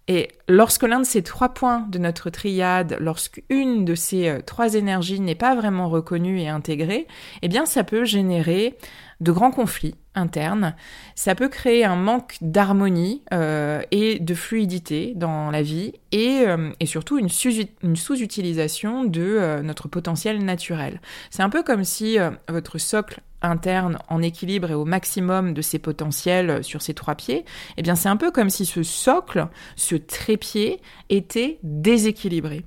Et 0.07 0.29
lorsque 0.47 0.83
l'un 0.83 0.99
de 1.01 1.05
ces 1.05 1.21
trois 1.21 1.49
points 1.49 1.85
de 1.89 1.97
notre 1.99 2.29
triade, 2.29 2.95
lorsqu'une 2.99 3.83
de 3.83 3.93
ces 3.93 4.29
euh, 4.29 4.39
trois 4.39 4.75
énergies 4.75 5.19
n'est 5.19 5.35
pas 5.35 5.53
vraiment 5.53 5.89
reconnue 5.89 6.39
et 6.39 6.47
intégrée, 6.47 7.07
eh 7.41 7.47
bien 7.49 7.65
ça 7.65 7.83
peut 7.83 8.05
générer 8.05 8.77
de 9.19 9.31
grands 9.31 9.51
conflits 9.51 9.95
internes, 10.15 10.75
ça 11.15 11.35
peut 11.35 11.49
créer 11.49 11.83
un 11.83 11.95
manque 11.95 12.37
d'harmonie 12.41 13.23
euh, 13.33 13.81
et 13.91 14.19
de 14.19 14.33
fluidité 14.33 15.13
dans 15.15 15.51
la 15.51 15.61
vie 15.61 15.93
et, 16.11 16.43
euh, 16.47 16.69
et 16.79 16.85
surtout 16.85 17.17
une, 17.19 17.27
sous-utilisation 17.29 19.03
de 19.03 19.61
notre 19.63 19.87
potentiel 19.87 20.43
naturel. 20.43 21.01
C'est 21.31 21.43
un 21.43 21.49
peu 21.49 21.63
comme 21.63 21.83
si 21.83 22.17
votre 22.47 22.77
socle 22.77 23.21
interne 23.41 23.99
en 24.09 24.21
équilibre 24.21 24.71
et 24.71 24.73
au 24.73 24.85
maximum 24.85 25.53
de 25.53 25.61
ses 25.61 25.79
potentiels 25.79 26.63
sur 26.63 26.81
ses 26.81 26.93
trois 26.93 27.15
pieds, 27.15 27.45
eh 27.77 27.81
bien 27.81 27.95
c'est 27.95 28.09
un 28.09 28.17
peu 28.17 28.31
comme 28.31 28.49
si 28.49 28.65
ce 28.65 28.83
socle, 28.83 29.47
ce 29.75 29.95
trépied 29.95 30.81
était 31.09 31.59
déséquilibré. 31.63 32.63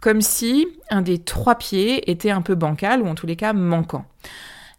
Comme 0.00 0.20
si 0.20 0.66
un 0.90 1.02
des 1.02 1.18
trois 1.18 1.56
pieds 1.56 2.10
était 2.10 2.30
un 2.30 2.42
peu 2.42 2.54
bancal 2.54 3.02
ou 3.02 3.06
en 3.06 3.14
tous 3.14 3.26
les 3.26 3.36
cas 3.36 3.52
manquant. 3.52 4.04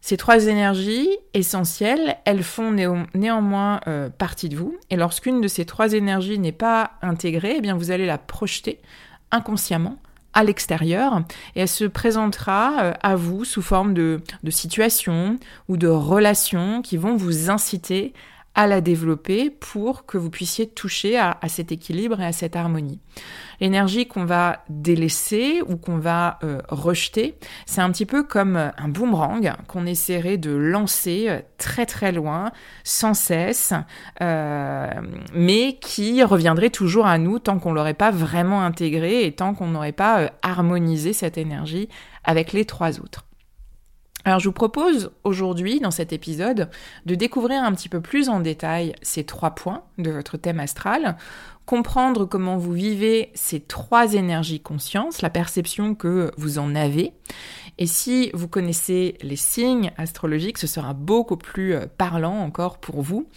Ces 0.04 0.18
trois 0.18 0.48
énergies 0.48 1.10
essentielles, 1.36 2.18
elles 2.26 2.42
font 2.42 2.72
néanmoins 2.72 3.82
euh, 3.88 4.10
partie 4.10 4.50
de 4.50 4.56
vous. 4.56 4.76
Et 4.90 4.96
lorsqu'une 4.96 5.42
de 5.42 5.48
ces 5.48 5.66
trois 5.66 5.94
énergies 5.94 6.40
n'est 6.40 6.52
pas 6.52 6.94
intégrée, 7.04 7.56
eh 7.58 7.62
bien 7.62 7.76
vous 7.76 7.92
allez 7.92 8.08
la 8.08 8.18
projeter 8.18 8.80
inconsciemment 9.30 9.98
à 10.34 10.44
l'extérieur 10.44 11.24
et 11.56 11.62
elle 11.62 11.68
se 11.68 11.86
présentera 11.86 12.84
euh, 12.84 12.94
à 13.02 13.16
vous 13.16 13.46
sous 13.46 13.62
forme 13.62 13.94
de, 13.94 14.22
de 14.44 14.52
situations 14.52 15.38
ou 15.68 15.78
de 15.78 15.88
relations 15.88 16.82
qui 16.82 16.98
vont 16.98 17.16
vous 17.16 17.50
inciter 17.50 18.14
à 18.54 18.68
la 18.68 18.82
développer 18.82 19.50
pour 19.50 20.06
que 20.06 20.18
vous 20.18 20.30
puissiez 20.30 20.68
toucher 20.68 21.18
à, 21.18 21.38
cet 21.48 21.72
équilibre 21.72 22.20
et 22.20 22.26
à 22.26 22.32
cette 22.32 22.56
harmonie. 22.56 23.00
L'énergie 23.62 24.08
qu'on 24.08 24.26
va 24.26 24.64
délaisser 24.70 25.62
ou 25.68 25.78
qu'on 25.78 25.98
va 25.98 26.40
euh, 26.44 26.60
rejeter, 26.68 27.38
c'est 27.66 27.82
un 27.82 27.92
petit 27.92 28.06
peu 28.06 28.24
comme 28.24 28.58
un 28.58 28.88
boomerang 28.88 29.54
qu'on 29.68 29.86
essaierait 29.86 30.38
de 30.38 30.52
lancer 30.52 31.26
euh, 31.30 31.40
très 31.58 31.86
très 31.86 32.12
loin, 32.12 32.52
sans 32.84 33.14
cesse, 33.14 33.74
euh, 34.22 34.90
mais 35.34 35.78
qui 35.80 36.24
reviendrait 36.24 36.72
toujours 36.72 37.06
à 37.06 37.18
nous 37.18 37.40
tant 37.40 37.60
qu'on 37.60 37.74
l'aurait 37.74 37.94
pas 37.94 38.12
vraiment 38.12 38.64
intégré 38.64 39.26
et 39.26 39.32
tant 39.32 39.54
qu'on 39.54 39.68
n'aurait 39.68 39.92
pas 39.92 40.32
harmonisé 40.42 41.14
cette 41.14 41.38
énergie 41.38 41.88
avec 42.24 42.52
les 42.52 42.66
trois 42.66 43.00
autres. 43.00 43.26
Alors 44.24 44.40
je 44.40 44.48
vous 44.48 44.54
propose 44.54 45.12
aujourd'hui 45.24 45.80
dans 45.80 45.92
cet 45.92 46.14
épisode 46.14 46.70
de 47.06 47.16
découvrir 47.16 47.64
un 47.64 47.74
petit 47.74 47.90
peu 47.90 48.02
plus 48.02 48.30
en 48.30 48.40
détail 48.40 48.94
ces 49.02 49.24
trois 49.24 49.52
points 49.52 49.84
de 49.98 50.12
votre 50.12 50.38
thème 50.38 50.60
astral, 50.60 51.18
comprendre 51.66 52.26
comment 52.26 52.58
vous 52.58 52.74
vivez 52.74 53.32
ces 53.34 53.60
trois 53.60 54.14
énergies 54.14 54.60
conscience, 54.60 55.22
la 55.22 55.30
perception 55.30 55.96
que 55.96 56.32
vous 56.38 56.60
en 56.60 56.76
avez. 56.76 57.14
Et 57.78 57.88
si 57.88 58.30
vous 58.34 58.48
connaissez 58.48 59.18
les 59.22 59.36
signes 59.36 59.92
astrologiques, 59.98 60.58
ce 60.58 60.68
sera 60.68 60.94
beaucoup 60.94 61.38
plus 61.38 61.74
euh, 61.74 61.86
parlant 61.98 62.40
encore 62.40 62.78
pour 62.78 63.02
vous. 63.02 63.28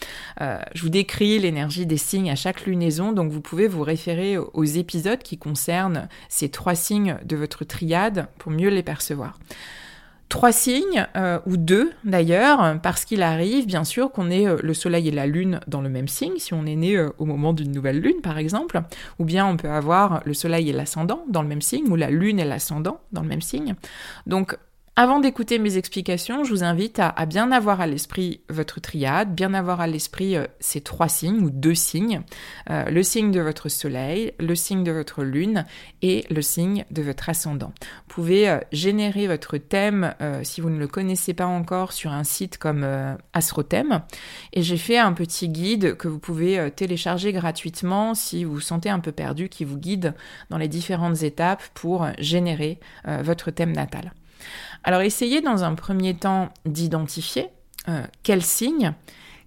Euh, 0.41 0.59
je 0.75 0.83
vous 0.83 0.88
décris 0.88 1.38
l'énergie 1.38 1.87
des 1.87 1.97
signes 1.97 2.31
à 2.31 2.35
chaque 2.35 2.67
lunaison, 2.67 3.12
donc 3.12 3.31
vous 3.31 3.41
pouvez 3.41 3.69
vous 3.69 3.83
référer 3.83 4.37
aux 4.37 4.64
épisodes 4.64 5.23
qui 5.23 5.38
concernent 5.38 6.09
ces 6.29 6.50
trois 6.50 6.75
signes 6.75 7.17
de 7.25 7.37
votre 7.37 7.64
triade 7.64 8.26
pour 8.38 8.50
mieux 8.50 8.69
les 8.69 8.83
percevoir 8.83 9.38
trois 10.28 10.52
signes, 10.52 11.07
euh, 11.16 11.38
ou 11.47 11.57
deux 11.57 11.93
d'ailleurs, 12.04 12.81
parce 12.83 13.04
qu'il 13.04 13.23
arrive 13.23 13.66
bien 13.66 13.85
sûr 13.85 14.11
qu'on 14.11 14.31
ait 14.31 14.47
euh, 14.47 14.57
le 14.62 14.75
Soleil 14.75 15.09
et 15.09 15.11
la 15.11 15.26
Lune 15.26 15.61
dans 15.66 15.81
le 15.81 15.88
même 15.88 16.09
signe, 16.09 16.38
si 16.38 16.54
on 16.54 16.66
est 16.66 16.76
né 16.76 16.97
euh, 16.97 17.11
au 17.19 17.25
moment 17.25 17.52
d'une 17.52 17.73
nouvelle 17.73 18.00
Lune 18.00 18.21
par 18.23 18.38
exemple, 18.38 18.83
ou 19.19 19.25
bien 19.25 19.47
on 19.47 19.57
peut 19.57 19.71
avoir 19.71 20.23
le 20.25 20.35
Soleil 20.35 20.71
et 20.71 20.73
l'ascendant 20.73 21.25
dans 21.28 21.43
le 21.43 21.49
même 21.49 21.62
signe, 21.62 21.88
ou 21.88 21.97
la 21.97 22.11
Lune 22.11 22.40
et 22.40 22.45
l'ascendant 22.45 23.00
dans 23.12 23.23
le 23.23 23.28
même 23.28 23.43
signe. 23.43 23.75
Donc 24.26 24.57
Avant 24.96 25.18
d'écouter 25.18 25.58
mes 25.58 25.76
explications, 25.76 26.44
je 26.44 26.50
vous 26.50 26.62
invite 26.62 27.00
à, 27.00 27.26
bien 27.26 27.50
avoir 27.50 27.80
à 27.80 27.88
l'esprit 27.88 28.42
votre 28.48 28.78
triade, 28.78 29.34
bien 29.34 29.52
avoir 29.52 29.80
à 29.80 29.88
l'esprit 29.88 30.36
euh, 30.36 30.46
ces 30.60 30.82
trois 30.82 31.08
signes 31.08 31.42
ou 31.42 31.50
deux 31.50 31.74
signes, 31.74 32.22
euh, 32.70 32.84
le 32.84 33.02
signe 33.02 33.32
de 33.32 33.40
votre 33.40 33.68
soleil, 33.68 34.34
le 34.38 34.54
signe 34.54 34.84
de 34.84 34.92
votre 34.92 35.24
lune 35.24 35.66
et 36.02 36.24
le 36.30 36.42
signe 36.42 36.84
de 36.92 37.02
votre 37.02 37.28
ascendant. 37.28 37.72
Vous 38.06 38.14
pouvez 38.14 38.48
euh, 38.48 38.60
générer 38.70 39.26
votre 39.26 39.56
thème 39.56 40.14
si 40.44 40.60
vous 40.60 40.70
ne 40.70 40.78
le 40.78 40.86
connaissez 40.86 41.34
pas 41.34 41.46
encore 41.46 41.92
sur 41.92 42.12
un 42.12 42.22
site 42.22 42.58
comme 42.58 42.86
AstroThème 43.32 44.02
et 44.52 44.62
j'ai 44.62 44.76
fait 44.76 44.98
un 44.98 45.12
petit 45.12 45.48
guide 45.48 45.96
que 45.96 46.06
vous 46.08 46.18
pouvez 46.18 46.70
télécharger 46.70 47.32
gratuitement 47.32 48.14
si 48.14 48.44
vous 48.44 48.54
vous 48.54 48.60
sentez 48.60 48.90
un 48.90 49.00
peu 49.00 49.12
perdu 49.12 49.48
qui 49.48 49.64
vous 49.64 49.78
guide 49.78 50.14
dans 50.50 50.58
les 50.58 50.68
différentes 50.68 51.22
étapes 51.22 51.62
pour 51.74 52.06
générer 52.18 52.78
votre 53.06 53.50
thème 53.50 53.72
natal. 53.72 54.12
Alors 54.85 55.00
essayez 55.00 55.41
dans 55.41 55.64
un 55.64 55.75
premier 55.75 56.14
temps 56.14 56.50
d'identifier 56.67 57.49
euh, 57.88 58.03
quel 58.23 58.43
signe, 58.43 58.93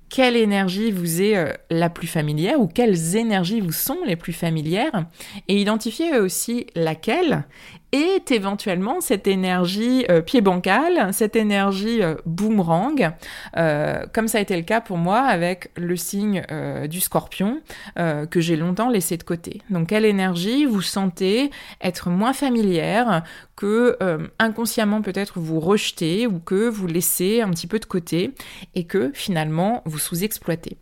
quelle 0.09 0.35
énergie 0.35 0.91
vous 0.91 1.21
est 1.21 1.37
euh, 1.37 1.53
la 1.69 1.89
plus 1.89 2.07
familière 2.07 2.59
ou 2.59 2.67
quelles 2.67 3.15
énergies 3.15 3.61
vous 3.61 3.71
sont 3.71 3.99
les 4.05 4.15
plus 4.15 4.33
familières 4.33 5.05
et 5.47 5.61
identifiez 5.61 6.17
aussi 6.17 6.65
laquelle 6.75 7.45
est 7.91 8.31
éventuellement 8.31 8.99
cette 8.99 9.27
énergie 9.27 10.05
euh, 10.09 10.21
pied 10.21 10.41
bancal, 10.41 11.13
cette 11.13 11.35
énergie 11.35 12.03
euh, 12.03 12.15
boomerang, 12.25 13.11
euh, 13.55 14.03
comme 14.13 14.27
ça 14.27 14.39
a 14.39 14.41
été 14.41 14.55
le 14.57 14.63
cas 14.63 14.81
pour 14.81 14.97
moi 14.97 15.19
avec 15.19 15.71
le 15.75 15.95
signe 15.95 16.43
du 16.89 17.01
scorpion 17.01 17.61
que 17.95 18.39
j'ai 18.39 18.55
longtemps 18.55 18.89
laissé 18.89 19.17
de 19.17 19.23
côté. 19.23 19.61
Donc 19.69 19.89
quelle 19.89 20.05
énergie 20.05 20.65
vous 20.65 20.81
sentez 20.81 21.51
être 21.81 22.09
moins 22.09 22.33
familière 22.33 23.23
que 23.55 23.97
inconsciemment 24.39 25.01
peut-être 25.01 25.39
vous 25.39 25.59
rejetez 25.59 26.27
ou 26.27 26.39
que 26.39 26.67
vous 26.67 26.87
laissez 26.87 27.41
un 27.41 27.49
petit 27.49 27.67
peu 27.67 27.79
de 27.79 27.85
côté 27.85 28.31
et 28.75 28.85
que 28.85 29.11
finalement 29.13 29.81
vous 29.85 29.99
sous-exploitez? 29.99 30.77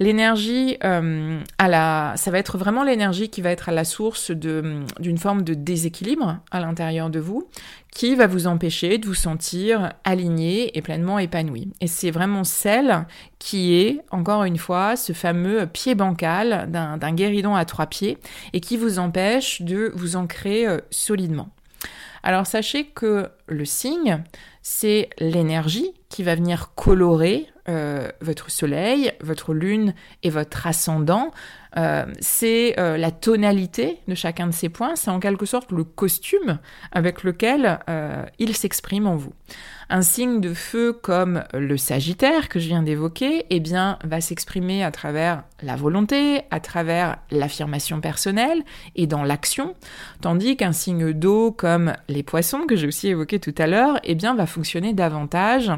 L'énergie 0.00 0.76
euh, 0.84 1.40
à 1.58 1.68
la, 1.68 2.12
ça 2.16 2.30
va 2.30 2.38
être 2.38 2.56
vraiment 2.56 2.84
l'énergie 2.84 3.30
qui 3.30 3.42
va 3.42 3.50
être 3.50 3.68
à 3.68 3.72
la 3.72 3.84
source 3.84 4.30
d'une 4.30 5.18
forme 5.18 5.42
de 5.42 5.54
déséquilibre 5.54 6.38
à 6.52 6.60
l'intérieur 6.60 7.10
de 7.10 7.18
vous, 7.18 7.48
qui 7.90 8.14
va 8.14 8.28
vous 8.28 8.46
empêcher 8.46 8.98
de 8.98 9.06
vous 9.06 9.14
sentir 9.14 9.92
aligné 10.04 10.76
et 10.78 10.82
pleinement 10.82 11.18
épanoui. 11.18 11.72
Et 11.80 11.88
c'est 11.88 12.12
vraiment 12.12 12.44
celle 12.44 13.06
qui 13.40 13.74
est, 13.74 14.00
encore 14.10 14.44
une 14.44 14.58
fois, 14.58 14.94
ce 14.94 15.12
fameux 15.12 15.66
pied 15.66 15.96
bancal 15.96 16.70
d'un 16.70 17.12
guéridon 17.12 17.56
à 17.56 17.64
trois 17.64 17.86
pieds 17.86 18.18
et 18.52 18.60
qui 18.60 18.76
vous 18.76 19.00
empêche 19.00 19.62
de 19.62 19.90
vous 19.96 20.14
ancrer 20.14 20.66
euh, 20.66 20.78
solidement. 20.90 21.48
Alors 22.22 22.46
sachez 22.46 22.84
que 22.84 23.28
le 23.46 23.64
signe, 23.64 24.22
c'est 24.62 25.08
l'énergie 25.18 25.92
qui 26.08 26.22
va 26.22 26.34
venir 26.34 26.74
colorer 26.74 27.46
euh, 27.68 28.10
votre 28.20 28.50
soleil, 28.50 29.12
votre 29.20 29.52
lune 29.52 29.94
et 30.22 30.30
votre 30.30 30.66
ascendant. 30.66 31.32
Euh, 31.76 32.06
c'est 32.20 32.78
euh, 32.78 32.96
la 32.96 33.10
tonalité 33.10 34.00
de 34.08 34.14
chacun 34.14 34.46
de 34.46 34.52
ces 34.52 34.68
points, 34.68 34.96
c'est 34.96 35.10
en 35.10 35.20
quelque 35.20 35.46
sorte 35.46 35.70
le 35.72 35.84
costume 35.84 36.58
avec 36.92 37.22
lequel 37.22 37.78
il 38.38 38.56
s'exprime 38.56 39.06
en 39.06 39.16
vous. 39.16 39.32
Un 39.90 40.02
signe 40.02 40.42
de 40.42 40.52
feu 40.52 40.92
comme 40.92 41.44
le 41.54 41.78
Sagittaire 41.78 42.50
que 42.50 42.60
je 42.60 42.66
viens 42.66 42.82
d'évoquer, 42.82 43.46
eh 43.48 43.58
bien, 43.58 43.98
va 44.04 44.20
s'exprimer 44.20 44.84
à 44.84 44.90
travers 44.90 45.44
la 45.62 45.76
volonté, 45.76 46.42
à 46.50 46.60
travers 46.60 47.16
l'affirmation 47.30 48.02
personnelle 48.02 48.62
et 48.96 49.06
dans 49.06 49.24
l'action, 49.24 49.74
tandis 50.20 50.58
qu'un 50.58 50.72
signe 50.72 51.14
d'eau 51.14 51.52
comme 51.52 51.94
les 52.08 52.22
poissons 52.22 52.66
que 52.68 52.76
j'ai 52.76 52.86
aussi 52.86 53.08
évoqué 53.08 53.40
tout 53.40 53.54
à 53.56 53.66
l'heure, 53.66 53.98
eh 54.04 54.14
bien, 54.14 54.34
va 54.34 54.44
fonctionner 54.44 54.92
davantage 54.92 55.72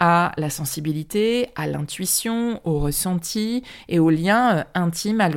à 0.00 0.32
la 0.36 0.50
sensibilité, 0.50 1.50
à 1.54 1.68
l'intuition, 1.68 2.60
au 2.64 2.80
ressenti 2.80 3.62
et 3.88 4.00
au 4.00 4.10
lien 4.10 4.56
euh, 4.56 4.64
intime 4.74 5.20
à 5.20 5.28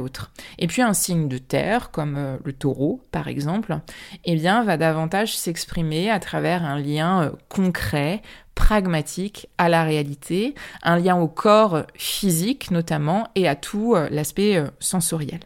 Et 0.57 0.67
puis 0.67 0.81
un 0.81 0.93
signe 0.93 1.27
de 1.27 1.37
terre 1.37 1.91
comme 1.91 2.15
euh, 2.17 2.37
le 2.43 2.53
taureau 2.53 3.01
par 3.11 3.27
exemple, 3.27 3.79
eh 4.23 4.35
bien, 4.35 4.63
va 4.63 4.77
davantage 4.77 5.37
s'exprimer 5.37 6.09
à 6.09 6.19
travers 6.19 6.63
un 6.63 6.79
lien 6.79 7.23
euh, 7.23 7.29
concret 7.49 8.21
pragmatique 8.55 9.47
à 9.57 9.67
la 9.67 9.83
réalité, 9.83 10.55
un 10.81 10.97
lien 10.97 11.17
au 11.17 11.27
corps 11.27 11.83
physique 11.95 12.71
notamment 12.71 13.27
et 13.35 13.47
à 13.47 13.55
tout 13.55 13.95
euh, 13.95 14.07
l'aspect 14.11 14.63
sensoriel. 14.79 15.39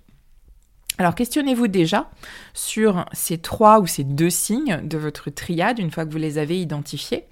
Alors 1.00 1.16
questionnez-vous 1.16 1.70
déjà 1.70 2.10
sur 2.54 3.06
ces 3.14 3.38
trois 3.38 3.80
ou 3.80 3.88
ces 3.88 4.04
deux 4.04 4.30
signes 4.30 4.82
de 4.84 4.98
votre 4.98 5.30
triade 5.30 5.80
une 5.80 5.92
fois 5.92 6.06
que 6.06 6.12
vous 6.12 6.18
les 6.18 6.38
avez 6.38 6.60
identifiés. 6.60 7.26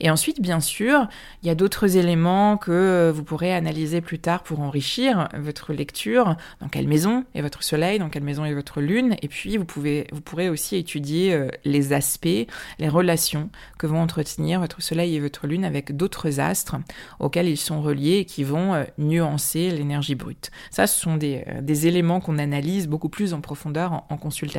Et 0.00 0.10
ensuite, 0.10 0.40
bien 0.40 0.60
sûr, 0.60 1.08
il 1.42 1.48
y 1.48 1.50
a 1.50 1.54
d'autres 1.54 1.96
éléments 1.96 2.56
que 2.56 3.10
vous 3.14 3.24
pourrez 3.24 3.54
analyser 3.54 4.00
plus 4.00 4.18
tard 4.18 4.42
pour 4.42 4.60
enrichir 4.60 5.28
votre 5.34 5.72
lecture. 5.72 6.36
Dans 6.60 6.68
quelle 6.68 6.88
maison 6.88 7.24
est 7.34 7.40
votre 7.40 7.62
soleil, 7.62 7.98
dans 7.98 8.10
quelle 8.10 8.24
maison 8.24 8.44
est 8.44 8.54
votre 8.54 8.80
lune. 8.80 9.16
Et 9.22 9.28
puis, 9.28 9.56
vous, 9.56 9.64
pouvez, 9.64 10.06
vous 10.12 10.20
pourrez 10.20 10.48
aussi 10.48 10.76
étudier 10.76 11.32
euh, 11.32 11.48
les 11.64 11.92
aspects, 11.92 12.46
les 12.78 12.88
relations 12.88 13.48
que 13.78 13.86
vont 13.86 14.00
entretenir 14.00 14.60
votre 14.60 14.82
soleil 14.82 15.16
et 15.16 15.20
votre 15.20 15.46
lune 15.46 15.64
avec 15.64 15.96
d'autres 15.96 16.40
astres 16.40 16.76
auxquels 17.20 17.48
ils 17.48 17.56
sont 17.56 17.80
reliés 17.80 18.18
et 18.18 18.24
qui 18.24 18.44
vont 18.44 18.74
euh, 18.74 18.84
nuancer 18.98 19.70
l'énergie 19.70 20.14
brute. 20.14 20.50
Ça, 20.70 20.86
ce 20.86 21.00
sont 21.00 21.16
des, 21.16 21.44
euh, 21.48 21.60
des 21.62 21.86
éléments 21.86 22.20
qu'on 22.20 22.38
analyse 22.38 22.86
beaucoup 22.86 23.08
plus 23.08 23.34
en 23.34 23.40
profondeur 23.40 24.04
en, 24.08 24.16
consultation. 24.16 24.55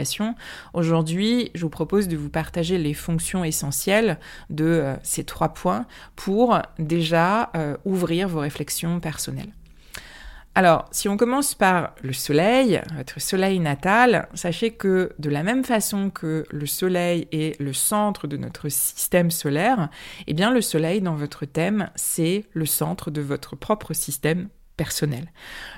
Aujourd'hui, 0.74 1.52
je 1.56 1.62
vous 1.62 1.70
propose 1.70 2.08
de 2.08 2.18
vous 2.18 2.30
partager 2.30 2.78
les 2.78 2.94
fonctions 2.94 3.44
essentielles 3.44 4.20
de 4.50 4.66
euh, 4.66 4.96
ces 5.04 5.24
trois 5.24 5.50
points 5.50 5.86
pour 6.16 6.60
déjà 6.80 7.50
euh, 7.56 7.78
ouvrir 7.86 8.28
vos 8.28 8.40
réflexions 8.40 9.00
personnelles. 9.00 9.52
Alors, 10.58 10.88
si 10.90 11.08
on 11.08 11.18
commence 11.18 11.54
par 11.54 11.94
le 12.02 12.14
soleil, 12.14 12.82
votre 12.96 13.22
soleil 13.22 13.60
natal, 13.60 14.28
sachez 14.34 14.72
que 14.72 15.12
de 15.20 15.30
la 15.30 15.44
même 15.44 15.64
façon 15.64 16.10
que 16.10 16.46
le 16.50 16.66
soleil 16.66 17.28
est 17.32 17.60
le 17.62 17.74
centre 17.74 18.26
de 18.26 18.38
notre 18.38 18.68
système 18.68 19.30
solaire, 19.30 19.90
eh 20.26 20.34
bien 20.34 20.50
le 20.50 20.62
soleil 20.62 21.00
dans 21.00 21.14
votre 21.14 21.46
thème, 21.46 21.92
c'est 21.94 22.46
le 22.54 22.66
centre 22.66 23.12
de 23.12 23.22
votre 23.22 23.56
propre 23.56 23.94
système 23.94 24.50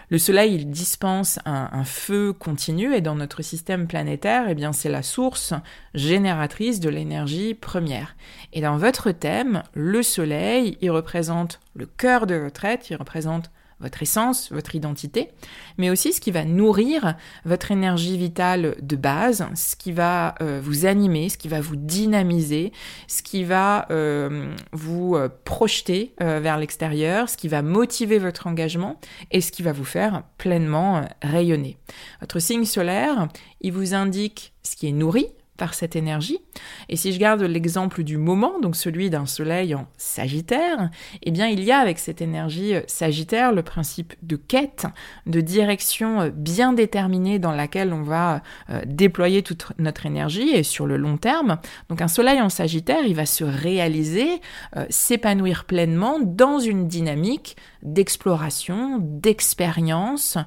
Le 0.10 0.18
Soleil, 0.18 0.56
il 0.56 0.70
dispense 0.70 1.40
un, 1.46 1.84
feu 1.84 2.34
continu 2.34 2.94
et 2.94 3.02
dans 3.02 3.16
notre 3.16 3.42
système 3.42 3.88
planétaire, 3.88 4.46
eh 4.50 4.56
bien, 4.56 4.74
c'est 4.74 4.90
la 4.90 5.04
source 5.04 5.54
génératrice 5.94 6.80
de 6.80 6.90
l'énergie 6.90 7.54
première. 7.54 8.16
Et 8.54 8.62
dans 8.62 8.78
votre 8.78 9.12
thème, 9.12 9.64
le 9.74 10.04
Soleil, 10.04 10.78
il 10.82 10.92
représente 10.92 11.60
le 11.76 11.86
cœur 11.86 12.28
de 12.28 12.36
votre 12.36 12.66
être, 12.66 12.90
il 12.90 12.96
représente 12.96 13.52
votre 13.80 14.02
essence, 14.02 14.52
votre 14.52 14.76
identité, 14.76 15.30
mais 15.78 15.90
aussi 15.90 16.14
ce 16.14 16.22
qui 16.22 16.32
va 16.32 16.46
nourrir 16.46 17.16
votre 17.46 17.72
énergie 17.72 18.18
vitale 18.18 18.76
de 18.82 18.96
base, 18.96 19.46
ce 19.56 19.76
qui 19.76 19.92
va 19.92 20.36
euh, 20.42 20.60
vous 20.62 20.86
animer, 20.86 21.30
ce 21.30 21.38
qui 21.38 21.48
va 21.48 21.62
vous 21.62 21.76
dynamiser, 21.76 22.72
ce 23.08 23.22
qui 23.24 23.44
va 23.44 23.88
euh, 23.92 24.54
vous 24.72 25.16
euh, 25.16 25.30
projeter 25.46 26.14
vers 26.20 26.58
l'extérieur, 26.58 27.30
ce 27.30 27.38
qui 27.38 27.48
va 27.48 27.62
motiver 27.62 28.20
votre 28.20 28.48
engagement 28.48 29.00
et 29.32 29.42
ce 29.42 29.52
qui 29.52 29.64
va 29.64 29.72
vous 29.72 29.86
faire 29.86 30.24
pleinement 30.38 31.08
rayonner. 31.22 31.78
Votre 32.20 32.40
signe 32.40 32.66
solaire, 32.66 33.28
il 33.62 33.72
vous 33.72 33.94
indique 33.94 34.54
ce 34.64 34.76
qui 34.76 34.88
est 34.88 34.92
nourri, 34.92 35.28
par 35.60 35.76
cette 35.76 35.96
énergie. 35.96 36.40
Et 36.88 36.96
si 36.96 37.14
je 37.14 37.20
garde 37.20 37.42
l'exemple 37.42 38.04
du 38.04 38.18
moment, 38.18 38.60
donc 38.60 38.76
celui 38.76 39.12
d'un 39.12 39.28
soleil 39.28 39.76
en 39.76 39.88
Sagittaire, 39.98 40.90
eh 41.22 41.30
bien 41.30 41.48
il 41.48 41.64
y 41.64 41.72
a 41.72 41.78
avec 41.78 42.00
cette 42.00 42.22
énergie 42.22 42.74
euh, 42.74 42.82
Sagittaire 42.88 43.52
le 43.52 43.62
principe 43.62 44.16
de 44.24 44.38
quête, 44.38 44.88
de 45.28 45.42
direction 45.42 46.22
euh, 46.22 46.30
bien 46.34 46.74
déterminée 46.74 47.38
dans 47.38 47.52
laquelle 47.52 47.94
on 47.94 48.02
va 48.02 48.42
euh, 48.70 48.82
déployer 48.88 49.44
toute 49.44 49.68
notre 49.78 50.06
énergie 50.06 50.50
et 50.50 50.64
sur 50.64 50.88
le 50.88 50.98
long 50.98 51.18
terme. 51.18 51.60
Donc 51.90 52.02
un 52.02 52.08
soleil 52.08 52.42
en 52.42 52.50
Sagittaire, 52.50 53.04
il 53.06 53.16
va 53.16 53.26
se 53.26 53.44
réaliser, 53.44 54.42
s'épanouir 54.90 55.66
pleinement 55.66 56.20
dans 56.22 56.60
une 56.60 56.88
dynamique 56.88 57.58
d'exploration, 57.84 58.98
d'expérience 59.00 60.38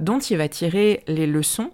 dont 0.00 0.18
il 0.18 0.36
va 0.36 0.48
tirer 0.48 1.02
les 1.06 1.26
leçons 1.26 1.70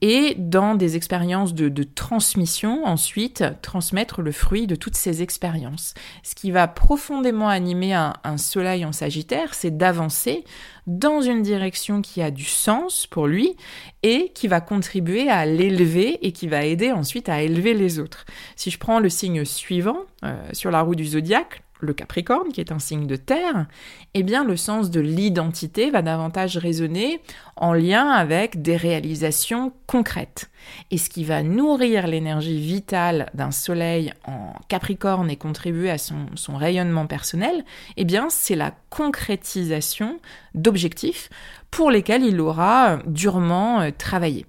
et 0.00 0.34
dans 0.36 0.74
des 0.74 0.96
expériences 0.96 1.54
de, 1.54 1.68
de 1.68 1.82
transmission, 1.82 2.84
ensuite, 2.84 3.44
transmettre 3.62 4.22
le 4.22 4.32
fruit 4.32 4.66
de 4.66 4.74
toutes 4.74 4.96
ces 4.96 5.22
expériences. 5.22 5.94
Ce 6.22 6.34
qui 6.34 6.50
va 6.50 6.68
profondément 6.68 7.48
animer 7.48 7.92
un, 7.92 8.14
soleil 8.36 8.84
en 8.84 8.92
Sagittaire, 8.92 9.54
c'est 9.54 9.76
d'avancer 9.76 10.44
dans 10.86 11.20
une 11.20 11.42
direction 11.42 12.02
qui 12.02 12.22
a 12.22 12.30
du 12.30 12.44
sens 12.44 13.06
pour 13.06 13.26
lui 13.26 13.56
et 14.02 14.32
qui 14.34 14.48
va 14.48 14.60
contribuer 14.60 15.28
à 15.28 15.46
l'élever 15.46 16.26
et 16.26 16.32
qui 16.32 16.48
va 16.48 16.64
aider 16.64 16.90
ensuite 16.90 17.28
à 17.28 17.42
élever 17.42 17.74
les 17.74 17.98
autres. 17.98 18.24
Si 18.56 18.70
je 18.70 18.78
prends 18.78 18.98
le 18.98 19.08
signe 19.08 19.44
suivant 19.44 19.98
euh, 20.24 20.34
sur 20.52 20.70
la 20.70 20.80
roue 20.80 20.94
du 20.94 21.06
zodiaque, 21.06 21.62
le 21.80 21.94
Capricorne, 21.94 22.52
qui 22.52 22.60
est 22.60 22.72
un 22.72 22.78
signe 22.78 23.06
de 23.06 23.16
terre, 23.16 23.66
eh 24.14 24.22
bien 24.22 24.44
le 24.44 24.56
sens 24.56 24.90
de 24.90 25.00
l'identité 25.00 25.90
va 25.90 26.02
davantage 26.02 26.56
résonner 26.56 27.20
en 27.56 27.72
lien 27.72 28.08
avec 28.08 28.62
des 28.62 28.76
réalisations 28.76 29.72
concrètes. 29.86 30.50
Et 30.90 30.98
ce 30.98 31.10
qui 31.10 31.24
va 31.24 31.42
nourrir 31.42 32.06
l'énergie 32.06 32.60
vitale 32.60 33.30
d'un 33.34 33.50
soleil 33.50 34.12
en 34.26 34.54
Capricorne 34.68 35.30
et 35.30 35.36
contribuer 35.36 35.90
à 35.90 35.98
son, 35.98 36.26
rayonnement 36.56 37.06
personnel, 37.06 37.64
eh 37.96 38.04
bien 38.04 38.28
c'est 38.30 38.56
la 38.56 38.72
concrétisation 38.90 40.20
d'objectifs 40.54 41.30
pour 41.70 41.90
lesquels 41.90 42.24
il 42.24 42.40
aura 42.40 42.98
durement 43.06 43.80
euh, 43.80 43.90
travaillé. 43.96 44.46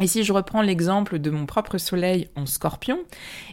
Et 0.00 0.06
si 0.06 0.24
je 0.24 0.32
reprends 0.32 0.60
l'exemple 0.60 1.18
de 1.18 1.30
mon 1.30 1.46
propre 1.46 1.78
soleil 1.78 2.28
en 2.36 2.44
scorpion, 2.44 2.98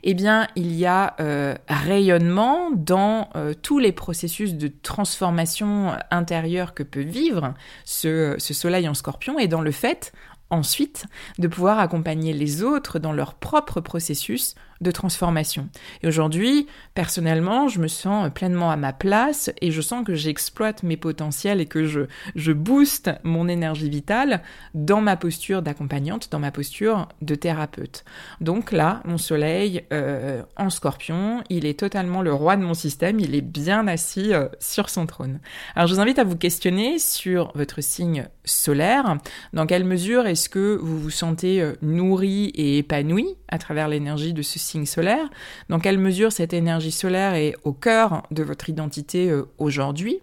eh 0.03 0.13
bien, 0.13 0.47
il 0.55 0.73
y 0.75 0.85
a 0.85 1.15
euh, 1.19 1.55
rayonnement 1.69 2.69
dans 2.71 3.29
euh, 3.35 3.53
tous 3.53 3.79
les 3.79 3.93
processus 3.93 4.55
de 4.55 4.69
transformation 4.81 5.93
intérieure 6.11 6.73
que 6.73 6.83
peut 6.83 7.01
vivre 7.01 7.53
ce, 7.85 8.35
ce 8.39 8.53
soleil 8.53 8.89
en 8.89 8.93
scorpion 8.93 9.39
et 9.39 9.47
dans 9.47 9.61
le 9.61 9.71
fait, 9.71 10.11
ensuite, 10.49 11.05
de 11.39 11.47
pouvoir 11.47 11.79
accompagner 11.79 12.33
les 12.33 12.61
autres 12.61 12.99
dans 12.99 13.13
leur 13.13 13.35
propre 13.35 13.79
processus 13.79 14.55
de 14.83 14.91
transformation. 14.91 15.69
Et 16.03 16.07
aujourd'hui, 16.07 16.67
personnellement, 16.93 17.67
je 17.67 17.79
me 17.79 17.87
sens 17.87 18.29
pleinement 18.33 18.69
à 18.69 18.75
ma 18.75 18.93
place 18.93 19.51
et 19.61 19.71
je 19.71 19.81
sens 19.81 20.05
que 20.05 20.13
j'exploite 20.13 20.83
mes 20.83 20.97
potentiels 20.97 21.61
et 21.61 21.65
que 21.65 21.85
je, 21.85 22.01
je 22.35 22.51
booste 22.51 23.11
mon 23.23 23.47
énergie 23.47 23.89
vitale 23.89 24.41
dans 24.73 25.01
ma 25.01 25.15
posture 25.15 25.61
d'accompagnante, 25.61 26.29
dans 26.31 26.39
ma 26.39 26.51
posture 26.51 27.07
de 27.21 27.35
thérapeute. 27.35 28.03
Donc 28.41 28.71
là, 28.71 29.01
mon 29.05 29.17
soleil 29.17 29.83
euh, 29.91 30.43
en 30.57 30.69
scorpion, 30.69 31.43
il 31.49 31.65
est 31.65 31.79
totalement 31.79 32.21
le 32.21 32.33
roi 32.33 32.55
de 32.55 32.63
mon 32.63 32.73
système, 32.73 33.19
il 33.19 33.35
est 33.35 33.41
bien 33.41 33.87
assis 33.87 34.33
euh, 34.33 34.47
sur 34.59 34.89
son 34.89 35.05
trône. 35.05 35.39
Alors 35.75 35.87
je 35.87 35.93
vous 35.95 36.01
invite 36.01 36.19
à 36.19 36.23
vous 36.23 36.37
questionner 36.37 36.99
sur 36.99 37.51
votre 37.55 37.81
signe 37.81 38.27
solaire. 38.45 39.17
Dans 39.53 39.65
quelle 39.65 39.85
mesure 39.85 40.27
est-ce 40.27 40.49
que 40.49 40.77
vous 40.81 40.99
vous 40.99 41.09
sentez 41.09 41.61
euh, 41.61 41.73
nourri 41.81 42.51
et 42.55 42.79
épanoui 42.79 43.27
à 43.47 43.57
travers 43.57 43.87
l'énergie 43.87 44.33
de 44.33 44.41
ce 44.41 44.59
signe 44.59 44.72
solaire, 44.85 45.29
dans 45.69 45.79
quelle 45.79 45.97
mesure 45.97 46.31
cette 46.31 46.53
énergie 46.53 46.91
solaire 46.91 47.35
est 47.35 47.55
au 47.63 47.73
cœur 47.73 48.23
de 48.31 48.43
votre 48.43 48.69
identité 48.69 49.29
euh, 49.29 49.45
aujourd'hui? 49.57 50.19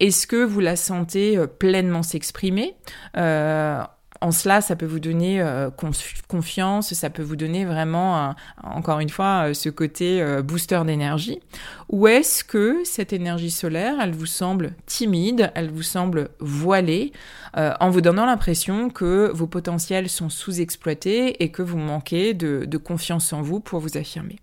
Est-ce 0.00 0.26
que 0.26 0.42
vous 0.44 0.60
la 0.60 0.76
sentez 0.76 1.36
euh, 1.36 1.46
pleinement 1.46 2.02
s'exprimer? 2.02 2.74
Euh, 3.16 3.82
en 4.24 4.32
cela, 4.32 4.62
ça 4.62 4.74
peut 4.74 4.86
vous 4.86 5.00
donner 5.00 5.46
confiance, 6.28 6.94
ça 6.94 7.10
peut 7.10 7.22
vous 7.22 7.36
donner 7.36 7.66
vraiment, 7.66 8.34
encore 8.62 9.00
une 9.00 9.10
fois, 9.10 9.52
ce 9.52 9.68
côté 9.68 10.24
booster 10.42 10.80
d'énergie. 10.86 11.40
Ou 11.90 12.06
est-ce 12.08 12.42
que 12.42 12.82
cette 12.84 13.12
énergie 13.12 13.50
solaire, 13.50 13.96
elle 14.00 14.12
vous 14.12 14.24
semble 14.24 14.72
timide, 14.86 15.52
elle 15.54 15.70
vous 15.70 15.82
semble 15.82 16.30
voilée, 16.40 17.12
en 17.54 17.90
vous 17.90 18.00
donnant 18.00 18.24
l'impression 18.24 18.88
que 18.88 19.30
vos 19.34 19.46
potentiels 19.46 20.08
sont 20.08 20.30
sous-exploités 20.30 21.42
et 21.42 21.50
que 21.50 21.60
vous 21.60 21.76
manquez 21.76 22.32
de 22.32 22.76
confiance 22.78 23.34
en 23.34 23.42
vous 23.42 23.60
pour 23.60 23.80
vous 23.80 23.98
affirmer? 23.98 24.38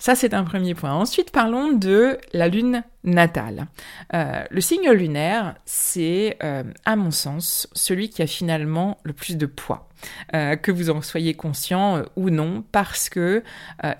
Ça, 0.00 0.14
c'est 0.14 0.32
un 0.32 0.44
premier 0.44 0.74
point. 0.74 0.94
Ensuite, 0.94 1.30
parlons 1.30 1.72
de 1.72 2.16
la 2.32 2.48
lune 2.48 2.82
natale. 3.04 3.66
Euh, 4.14 4.42
le 4.50 4.60
signe 4.62 4.90
lunaire, 4.90 5.56
c'est, 5.66 6.38
euh, 6.42 6.64
à 6.86 6.96
mon 6.96 7.10
sens, 7.10 7.68
celui 7.74 8.08
qui 8.08 8.22
a 8.22 8.26
finalement 8.26 8.96
le 9.02 9.12
plus 9.12 9.36
de 9.36 9.44
poids, 9.44 9.90
euh, 10.34 10.56
que 10.56 10.72
vous 10.72 10.88
en 10.88 11.02
soyez 11.02 11.34
conscient 11.34 12.02
ou 12.16 12.30
non, 12.30 12.64
parce 12.72 13.10
que 13.10 13.44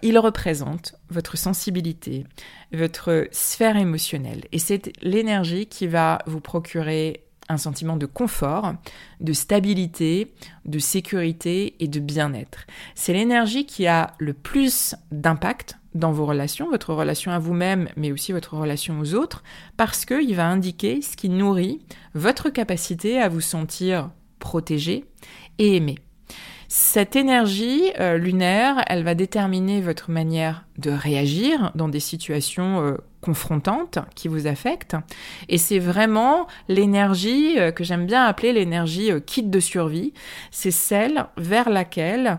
il 0.02 0.18
représente 0.18 0.94
votre 1.10 1.36
sensibilité, 1.36 2.24
votre 2.72 3.28
sphère 3.30 3.76
émotionnelle, 3.76 4.44
et 4.52 4.58
c'est 4.58 4.92
l'énergie 5.02 5.66
qui 5.66 5.86
va 5.86 6.20
vous 6.26 6.40
procurer 6.40 7.24
un 7.50 7.58
sentiment 7.58 7.96
de 7.96 8.06
confort, 8.06 8.74
de 9.20 9.32
stabilité, 9.34 10.32
de 10.64 10.78
sécurité 10.78 11.74
et 11.80 11.88
de 11.88 12.00
bien-être. 12.00 12.60
C'est 12.94 13.12
l'énergie 13.12 13.66
qui 13.66 13.86
a 13.86 14.14
le 14.18 14.32
plus 14.32 14.94
d'impact 15.10 15.79
dans 15.94 16.12
vos 16.12 16.26
relations, 16.26 16.70
votre 16.70 16.94
relation 16.94 17.32
à 17.32 17.38
vous-même, 17.38 17.88
mais 17.96 18.12
aussi 18.12 18.32
votre 18.32 18.56
relation 18.56 19.00
aux 19.00 19.14
autres, 19.14 19.42
parce 19.76 20.04
qu'il 20.04 20.34
va 20.34 20.46
indiquer 20.46 21.02
ce 21.02 21.16
qui 21.16 21.28
nourrit 21.28 21.80
votre 22.14 22.50
capacité 22.50 23.20
à 23.20 23.28
vous 23.28 23.40
sentir 23.40 24.10
protégé 24.38 25.04
et 25.58 25.76
aimé. 25.76 25.96
Cette 26.72 27.16
énergie 27.16 27.90
euh, 27.98 28.16
lunaire, 28.16 28.84
elle 28.86 29.02
va 29.02 29.16
déterminer 29.16 29.80
votre 29.80 30.12
manière 30.12 30.66
de 30.78 30.92
réagir 30.92 31.72
dans 31.74 31.88
des 31.88 31.98
situations 31.98 32.80
euh, 32.80 32.96
confrontantes 33.20 33.98
qui 34.14 34.28
vous 34.28 34.46
affectent. 34.46 34.94
Et 35.48 35.58
c'est 35.58 35.80
vraiment 35.80 36.46
l'énergie 36.68 37.58
euh, 37.58 37.72
que 37.72 37.82
j'aime 37.82 38.06
bien 38.06 38.22
appeler 38.24 38.52
l'énergie 38.52 39.10
kit 39.26 39.42
de 39.42 39.58
survie. 39.58 40.12
C'est 40.52 40.70
celle 40.70 41.26
vers 41.36 41.70
laquelle 41.70 42.38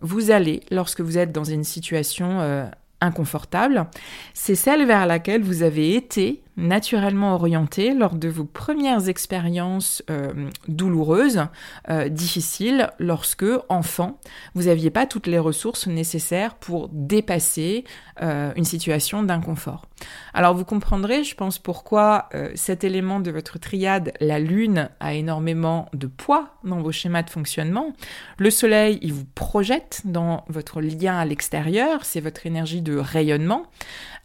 vous 0.00 0.30
allez 0.30 0.60
lorsque 0.70 1.02
vous 1.02 1.18
êtes 1.18 1.30
dans 1.30 1.44
une 1.44 1.64
situation 1.64 2.70
inconfortable. 3.02 3.86
C'est 4.32 4.54
celle 4.54 4.86
vers 4.86 5.04
laquelle 5.04 5.42
vous 5.42 5.62
avez 5.62 5.94
été 5.94 6.42
naturellement 6.56 7.34
orienté 7.34 7.94
lors 7.94 8.14
de 8.14 8.28
vos 8.28 8.44
premières 8.44 9.08
expériences 9.08 10.02
euh, 10.10 10.48
douloureuses, 10.68 11.46
euh, 11.88 12.08
difficiles, 12.08 12.90
lorsque, 12.98 13.46
enfant, 13.68 14.18
vous 14.54 14.64
n'aviez 14.64 14.90
pas 14.90 15.06
toutes 15.06 15.26
les 15.26 15.38
ressources 15.38 15.86
nécessaires 15.86 16.54
pour 16.54 16.88
dépasser 16.92 17.84
euh, 18.22 18.52
une 18.56 18.64
situation 18.64 19.22
d'inconfort. 19.22 19.86
Alors 20.34 20.54
vous 20.54 20.64
comprendrez, 20.64 21.24
je 21.24 21.34
pense, 21.36 21.58
pourquoi 21.58 22.28
cet 22.54 22.82
élément 22.82 23.20
de 23.20 23.30
votre 23.30 23.58
triade, 23.58 24.12
la 24.20 24.40
Lune, 24.40 24.88
a 24.98 25.14
énormément 25.14 25.88
de 25.92 26.08
poids 26.08 26.56
dans 26.64 26.80
vos 26.80 26.90
schémas 26.90 27.22
de 27.22 27.30
fonctionnement. 27.30 27.92
Le 28.38 28.50
Soleil, 28.50 28.98
il 29.02 29.12
vous 29.12 29.26
projette 29.36 30.02
dans 30.04 30.44
votre 30.48 30.80
lien 30.80 31.16
à 31.16 31.24
l'extérieur, 31.24 32.04
c'est 32.04 32.20
votre 32.20 32.46
énergie 32.46 32.82
de 32.82 32.96
rayonnement. 32.96 33.66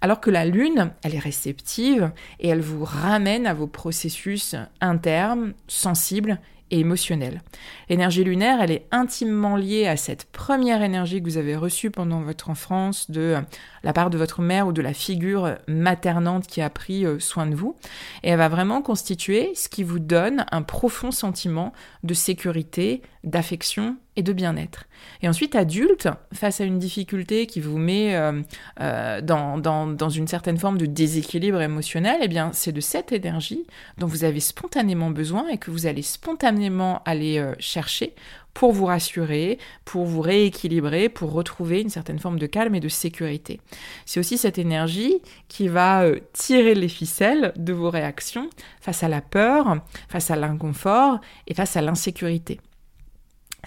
Alors 0.02 0.20
que 0.20 0.30
la 0.30 0.46
Lune, 0.46 0.92
elle 1.04 1.16
est 1.16 1.20
réceptive 1.20 2.12
et 2.40 2.50
elle 2.50 2.62
vous 2.62 2.84
ramène 2.84 3.48
à 3.48 3.54
vos 3.54 3.68
processus 3.68 4.56
internes, 4.80 5.54
sensibles 5.68 6.40
et 6.70 6.80
émotionnels. 6.80 7.42
L'énergie 7.90 8.24
lunaire, 8.24 8.62
elle 8.62 8.72
est 8.72 8.88
intimement 8.92 9.56
liée 9.56 9.88
à 9.88 9.98
cette 9.98 10.26
première 10.26 10.84
énergie 10.84 11.20
que 11.22 11.28
vous 11.28 11.38
avez 11.38 11.56
reçue 11.56 11.92
pendant 11.92 12.22
votre 12.22 12.50
enfance 12.50 13.10
de 13.10 13.38
la 13.84 13.94
part 13.94 14.10
de 14.10 14.18
votre 14.18 14.42
mère 14.42 14.68
ou 14.68 14.74
de 14.74 14.82
la 14.82 14.94
figure 14.94 15.56
maternante 15.68 16.48
qui 16.48 16.62
a 16.62 16.70
pris 16.70 17.06
euh, 17.06 17.20
soin 17.20 17.46
de 17.46 17.56
vous. 17.56 17.76
Et 18.24 18.30
elle 18.30 18.38
va 18.38 18.50
vraiment 18.50 18.82
constituer 18.82 19.54
ce 19.56 19.70
qui 19.70 19.84
vous 19.84 20.00
donne 20.00 20.46
un 20.52 20.62
profond 20.62 21.12
sentiment 21.12 21.74
de 22.04 22.14
sécurité, 22.14 23.02
d'affection 23.24 23.98
et 24.18 24.24
de 24.24 24.34
bien-être. 24.34 24.86
Et 25.22 25.30
ensuite, 25.30 25.56
adulte, 25.56 26.10
face 26.34 26.60
à 26.60 26.66
une 26.66 26.80
difficulté 26.80 27.46
qui 27.46 27.62
vous 27.62 27.78
met 27.78 28.16
euh, 28.16 28.42
euh, 28.82 29.22
dans, 29.22 29.58
dans, 29.60 30.10
une 30.10 30.28
certaine 30.28 30.58
forme 30.58 30.80
de 30.80 30.88
déséquilibre 30.88 31.62
émotionnel, 31.62 32.18
eh 32.24 32.28
bien, 32.28 32.50
c'est 32.52 32.72
de 32.72 32.82
cette 32.82 33.12
énergie 33.12 33.66
dont 34.00 34.08
vous 34.08 34.24
avez 34.24 34.40
spontanément 34.40 35.12
besoin 35.12 35.48
et 35.50 35.60
que 35.60 35.70
vous 35.70 35.86
allez 35.86 36.02
spontanément 36.02 37.02
aller 37.06 37.38
euh, 37.38 37.54
chercher 37.60 38.16
pour 38.56 38.72
vous 38.72 38.86
rassurer, 38.86 39.60
pour 39.86 40.06
vous 40.06 40.22
rééquilibrer, 40.22 41.10
pour 41.10 41.32
retrouver 41.32 41.82
une 41.82 41.92
certaine 41.92 42.18
forme 42.18 42.40
de 42.40 42.48
calme 42.48 42.74
et 42.74 42.80
de 42.80 42.90
sécurité. 42.90 43.62
C'est 44.08 44.20
aussi 44.20 44.36
cette 44.40 44.58
énergie 44.58 45.22
qui 45.48 45.68
va 45.68 46.06
tirer 46.34 46.74
les 46.74 46.88
ficelles 46.88 47.54
de 47.56 47.72
vos 47.72 47.92
réactions 47.92 48.50
face 48.82 49.04
à 49.04 49.10
la 49.10 49.22
peur, 49.22 49.78
face 50.10 50.32
à 50.32 50.36
l'inconfort 50.36 51.20
et 51.46 51.54
face 51.54 51.78
à 51.78 51.84
l'insécurité. 51.84 52.60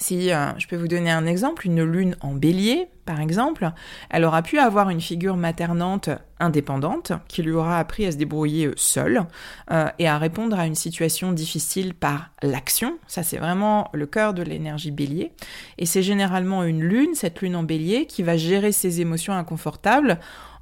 Si 0.00 0.32
euh, 0.32 0.58
je 0.58 0.66
peux 0.66 0.76
vous 0.76 0.88
donner 0.88 1.10
un 1.10 1.26
exemple, 1.26 1.66
une 1.66 1.84
lune 1.84 2.16
en 2.22 2.32
bélier, 2.32 2.88
par 3.04 3.20
exemple, 3.20 3.70
elle 4.08 4.24
aura 4.24 4.40
pu 4.40 4.58
avoir 4.58 4.88
une 4.88 5.00
figure 5.00 5.36
maternante 5.36 6.08
indépendante 6.38 7.12
qui 7.28 7.42
lui 7.42 7.52
aura 7.52 7.78
appris 7.78 8.06
à 8.06 8.12
se 8.12 8.16
débrouiller 8.16 8.68
euh, 8.68 8.72
seule 8.76 9.24
euh, 9.70 9.88
et 9.98 10.08
à 10.08 10.16
répondre 10.16 10.58
à 10.58 10.66
une 10.66 10.74
situation 10.74 11.32
difficile 11.32 11.92
par 11.92 12.30
l'action. 12.42 12.96
Ça, 13.08 13.22
c'est 13.22 13.36
vraiment 13.36 13.90
le 13.92 14.06
cœur 14.06 14.32
de 14.32 14.42
l'énergie 14.42 14.90
bélier. 14.90 15.32
Et 15.76 15.84
c'est 15.84 16.02
généralement 16.02 16.64
une 16.64 16.82
lune, 16.82 17.14
cette 17.14 17.42
lune 17.42 17.54
en 17.54 17.62
bélier, 17.62 18.06
qui 18.06 18.22
va 18.22 18.38
gérer 18.38 18.72
ses 18.72 19.02
émotions 19.02 19.34
inconfortables 19.34 20.18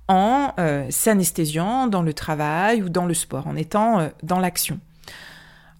en 0.09 0.55
s'anesthésiant 0.89 1.87
dans 1.87 2.01
le 2.01 2.15
travail 2.15 2.83
ou 2.83 2.89
dans 2.89 3.05
le 3.05 3.13
sport, 3.13 3.47
en 3.47 3.57
étant 3.57 4.09
dans 4.23 4.41
l'action. 4.41 4.81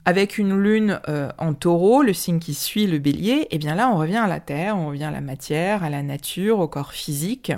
Avec 0.09 0.39
une 0.39 0.59
lune 0.59 1.03
euh, 1.07 1.29
en 1.37 1.53
taureau, 1.53 2.03
le 2.03 2.15
signe 2.15 2.39
qui 2.39 2.55
suit 2.55 2.87
le 2.87 2.99
bélier, 2.99 3.41
et 3.43 3.49
eh 3.51 3.59
bien 3.59 3.75
là 3.75 3.91
on 3.91 3.99
revient 3.99 4.17
à 4.17 4.27
la 4.27 4.41
terre, 4.41 4.75
on 4.75 4.87
revient 4.87 5.05
à 5.05 5.11
la 5.11 5.21
matière, 5.21 5.85
à 5.85 5.91
la 5.91 6.03
nature, 6.03 6.61
au 6.61 6.67
corps 6.67 6.93
physique. 6.93 7.53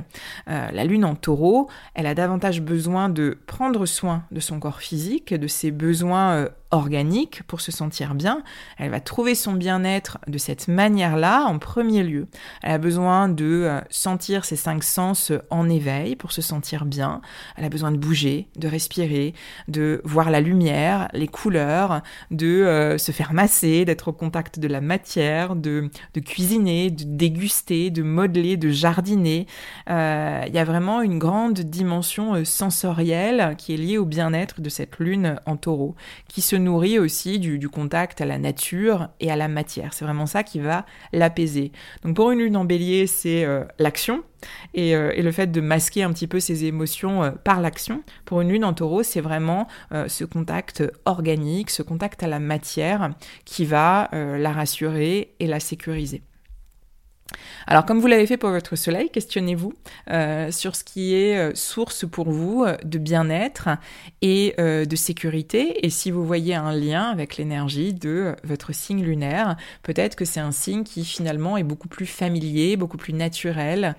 Euh, 0.48 0.68
la 0.72 0.84
lune 0.84 1.04
en 1.04 1.14
taureau, 1.14 1.68
elle 1.94 2.06
a 2.06 2.14
davantage 2.16 2.60
besoin 2.60 3.08
de 3.08 3.38
prendre 3.46 3.86
soin 3.86 4.24
de 4.32 4.40
son 4.40 4.58
corps 4.58 4.80
physique, 4.80 5.32
de 5.32 5.46
ses 5.46 5.70
besoins 5.70 6.32
euh, 6.32 6.48
organique 6.70 7.42
pour 7.44 7.60
se 7.60 7.72
sentir 7.72 8.14
bien. 8.14 8.42
Elle 8.78 8.90
va 8.90 9.00
trouver 9.00 9.34
son 9.34 9.52
bien-être 9.52 10.18
de 10.28 10.38
cette 10.38 10.68
manière-là 10.68 11.44
en 11.44 11.58
premier 11.58 12.02
lieu. 12.02 12.28
Elle 12.62 12.72
a 12.72 12.78
besoin 12.78 13.28
de 13.28 13.44
euh, 13.44 13.80
sentir 13.90 14.44
ses 14.44 14.56
cinq 14.56 14.84
sens 14.84 15.32
en 15.50 15.68
éveil 15.68 16.16
pour 16.16 16.32
se 16.32 16.42
sentir 16.42 16.84
bien. 16.84 17.20
Elle 17.56 17.64
a 17.64 17.68
besoin 17.68 17.90
de 17.90 17.96
bouger, 17.96 18.48
de 18.56 18.68
respirer, 18.68 19.34
de 19.68 20.00
voir 20.04 20.30
la 20.30 20.40
lumière, 20.40 21.08
les 21.12 21.28
couleurs, 21.28 22.02
de 22.30 22.46
euh, 22.46 22.98
se 22.98 23.12
faire 23.12 23.32
masser, 23.32 23.84
d'être 23.84 24.08
au 24.08 24.12
contact 24.12 24.58
de 24.58 24.68
la 24.68 24.80
matière, 24.80 25.56
de, 25.56 25.90
cuisiner, 26.24 26.90
de 26.90 27.04
déguster, 27.04 27.90
de 27.90 28.02
modeler, 28.02 28.56
de 28.56 28.70
jardiner. 28.70 29.46
Euh, 29.88 30.44
il 30.46 30.54
y 30.54 30.58
a 30.58 30.64
vraiment 30.64 31.02
une 31.02 31.18
grande 31.18 31.58
dimension 31.60 32.44
sensorielle 32.44 33.54
qui 33.58 33.74
est 33.74 33.76
liée 33.76 33.98
au 33.98 34.04
bien-être 34.04 34.60
de 34.60 34.68
cette 34.68 34.98
lune 34.98 35.36
en 35.46 35.56
taureau, 35.56 35.96
qui 36.28 36.40
se 36.40 36.59
nourrit 36.64 36.98
aussi 36.98 37.38
du, 37.38 37.68
contact 37.68 38.20
à 38.20 38.24
la 38.24 38.38
nature 38.38 39.08
et 39.20 39.30
à 39.30 39.36
la 39.36 39.48
matière. 39.48 39.92
C'est 39.92 40.04
vraiment 40.04 40.26
ça 40.26 40.42
qui 40.42 40.60
va 40.60 40.86
l'apaiser. 41.12 41.72
Donc 42.02 42.16
pour 42.16 42.30
une 42.30 42.40
lune 42.40 42.56
en 42.56 42.64
bélier, 42.64 43.06
c'est 43.06 43.44
euh, 43.44 43.64
l'action 43.78 44.22
euh, 44.76 45.12
et, 45.14 45.22
le 45.22 45.32
fait 45.32 45.48
de 45.48 45.60
masquer 45.60 46.02
un 46.02 46.12
petit 46.12 46.26
peu 46.26 46.40
ses 46.40 46.64
émotions 46.64 47.22
euh, 47.22 47.30
par 47.30 47.60
l'action. 47.60 48.02
Pour 48.24 48.40
une 48.40 48.50
lune 48.50 48.64
en 48.64 48.72
taureau, 48.72 49.02
c'est 49.02 49.20
vraiment 49.20 49.66
ce 49.90 50.24
contact 50.24 50.82
organique, 51.04 51.70
ce 51.70 51.82
contact 51.82 52.22
à 52.22 52.26
la 52.26 52.38
matière 52.38 53.10
qui 53.44 53.64
va 53.64 54.08
la 54.12 54.52
rassurer 54.52 55.34
et 55.40 55.46
la 55.46 55.60
sécuriser. 55.60 56.22
Alors 57.66 57.86
comme 57.86 58.00
vous 58.00 58.06
l'avez 58.06 58.26
fait 58.26 58.36
pour 58.36 58.50
votre 58.50 58.76
soleil, 58.76 59.10
questionnez-vous 59.10 59.74
euh, 60.10 60.50
sur 60.50 60.74
ce 60.74 60.84
qui 60.84 61.14
est 61.14 61.36
euh, 61.36 61.52
source 61.54 62.04
pour 62.08 62.30
vous 62.30 62.64
euh, 62.64 62.76
de 62.84 62.98
bien-être 62.98 63.68
et 64.22 64.54
de 64.58 64.96
sécurité. 64.96 65.86
Et 65.86 65.90
si 65.90 66.10
vous 66.10 66.24
voyez 66.24 66.54
un 66.54 66.72
lien 66.72 67.04
avec 67.04 67.36
l'énergie 67.36 67.94
de 67.94 68.34
votre 68.44 68.74
signe 68.74 69.02
lunaire, 69.02 69.56
peut-être 69.82 70.16
que 70.16 70.24
c'est 70.24 70.40
un 70.40 70.52
signe 70.52 70.84
qui 70.84 71.04
finalement 71.04 71.56
est 71.56 71.62
beaucoup 71.62 71.88
plus 71.88 72.06
familier, 72.06 72.76
beaucoup 72.76 72.96
plus 72.96 73.12
naturel 73.12 73.94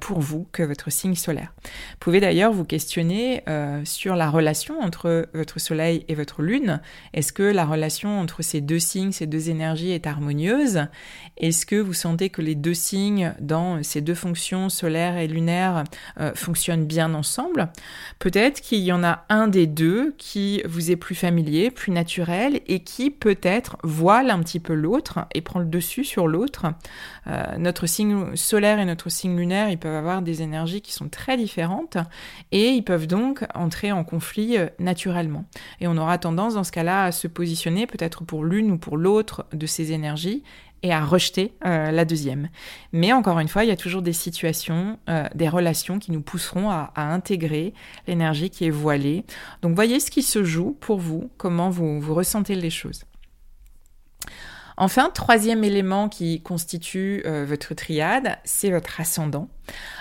pour 0.00 0.20
vous 0.20 0.46
que 0.52 0.62
votre 0.62 0.90
signe 0.90 1.14
solaire. 1.14 1.52
Vous 1.64 1.96
pouvez 2.00 2.20
d'ailleurs 2.20 2.52
vous 2.52 2.64
questionner 2.64 3.42
sur 3.84 4.16
la 4.16 4.30
relation 4.30 4.80
entre 4.80 5.28
votre 5.34 5.58
soleil 5.58 6.04
et 6.08 6.14
votre 6.14 6.42
lune. 6.42 6.80
Est-ce 7.12 7.32
que 7.32 7.42
la 7.42 7.64
relation 7.64 8.20
entre 8.20 8.42
ces 8.42 8.60
deux 8.60 8.78
signes, 8.78 9.12
ces 9.12 9.26
deux 9.26 9.50
énergies 9.50 9.90
est 9.90 10.06
harmonieuse? 10.06 10.86
Est-ce 11.36 11.66
que 11.66 11.76
vous 11.76 11.94
sentez 11.94 12.30
que 12.30 12.42
les 12.42 12.54
deux 12.54 12.65
signes 12.74 13.34
dans 13.40 13.82
ces 13.82 14.00
deux 14.00 14.14
fonctions 14.14 14.68
solaires 14.68 15.16
et 15.16 15.26
lunaires 15.26 15.84
euh, 16.20 16.32
fonctionnent 16.34 16.84
bien 16.84 17.14
ensemble. 17.14 17.68
Peut-être 18.18 18.60
qu'il 18.60 18.80
y 18.80 18.92
en 18.92 19.04
a 19.04 19.24
un 19.28 19.48
des 19.48 19.66
deux 19.66 20.14
qui 20.18 20.62
vous 20.64 20.90
est 20.90 20.96
plus 20.96 21.14
familier, 21.14 21.70
plus 21.70 21.92
naturel 21.92 22.60
et 22.66 22.80
qui 22.80 23.10
peut-être 23.10 23.76
voile 23.82 24.30
un 24.30 24.40
petit 24.40 24.60
peu 24.60 24.74
l'autre 24.74 25.26
et 25.34 25.40
prend 25.40 25.60
le 25.60 25.66
dessus 25.66 26.04
sur 26.04 26.28
l'autre. 26.28 26.66
Euh, 27.26 27.56
notre 27.58 27.86
signe 27.86 28.36
solaire 28.36 28.78
et 28.78 28.84
notre 28.84 29.10
signe 29.10 29.36
lunaire, 29.36 29.70
ils 29.70 29.78
peuvent 29.78 29.94
avoir 29.94 30.22
des 30.22 30.42
énergies 30.42 30.80
qui 30.80 30.92
sont 30.92 31.08
très 31.08 31.36
différentes 31.36 31.98
et 32.52 32.70
ils 32.70 32.82
peuvent 32.82 33.06
donc 33.06 33.44
entrer 33.54 33.92
en 33.92 34.04
conflit 34.04 34.58
euh, 34.58 34.68
naturellement. 34.78 35.44
Et 35.80 35.88
on 35.88 35.96
aura 35.96 36.18
tendance 36.18 36.54
dans 36.54 36.64
ce 36.64 36.72
cas-là 36.72 37.04
à 37.04 37.12
se 37.12 37.26
positionner 37.26 37.86
peut-être 37.86 38.24
pour 38.24 38.44
l'une 38.44 38.70
ou 38.70 38.78
pour 38.78 38.96
l'autre 38.96 39.46
de 39.52 39.66
ces 39.66 39.92
énergies 39.92 40.42
et 40.82 40.92
à 40.92 41.04
rejeter 41.04 41.52
euh, 41.64 41.90
la 41.90 42.04
deuxième. 42.04 42.48
Mais 42.92 43.12
encore 43.12 43.38
une 43.38 43.48
fois, 43.48 43.64
il 43.64 43.68
y 43.68 43.72
a 43.72 43.76
toujours 43.76 44.02
des 44.02 44.12
situations, 44.12 44.98
euh, 45.08 45.24
des 45.34 45.48
relations 45.48 45.98
qui 45.98 46.12
nous 46.12 46.20
pousseront 46.20 46.70
à, 46.70 46.92
intégrer 46.96 47.74
l'énergie 48.06 48.50
qui 48.50 48.66
est 48.66 48.70
voilée. 48.70 49.24
Donc 49.62 49.74
voyez 49.74 50.00
ce 50.00 50.10
qui 50.10 50.22
se 50.22 50.44
joue 50.44 50.76
pour 50.80 50.98
vous, 50.98 51.30
comment 51.36 51.70
vous, 51.70 52.14
ressentez 52.14 52.54
les 52.54 52.70
choses. 52.70 53.04
Enfin, 54.76 55.10
troisième 55.10 55.64
élément 55.64 56.08
qui 56.08 56.42
constitue 56.42 57.22
euh, 57.24 57.44
votre 57.46 57.74
triade, 57.74 58.38
c'est 58.44 58.70
votre 58.70 59.00
ascendant. 59.00 59.48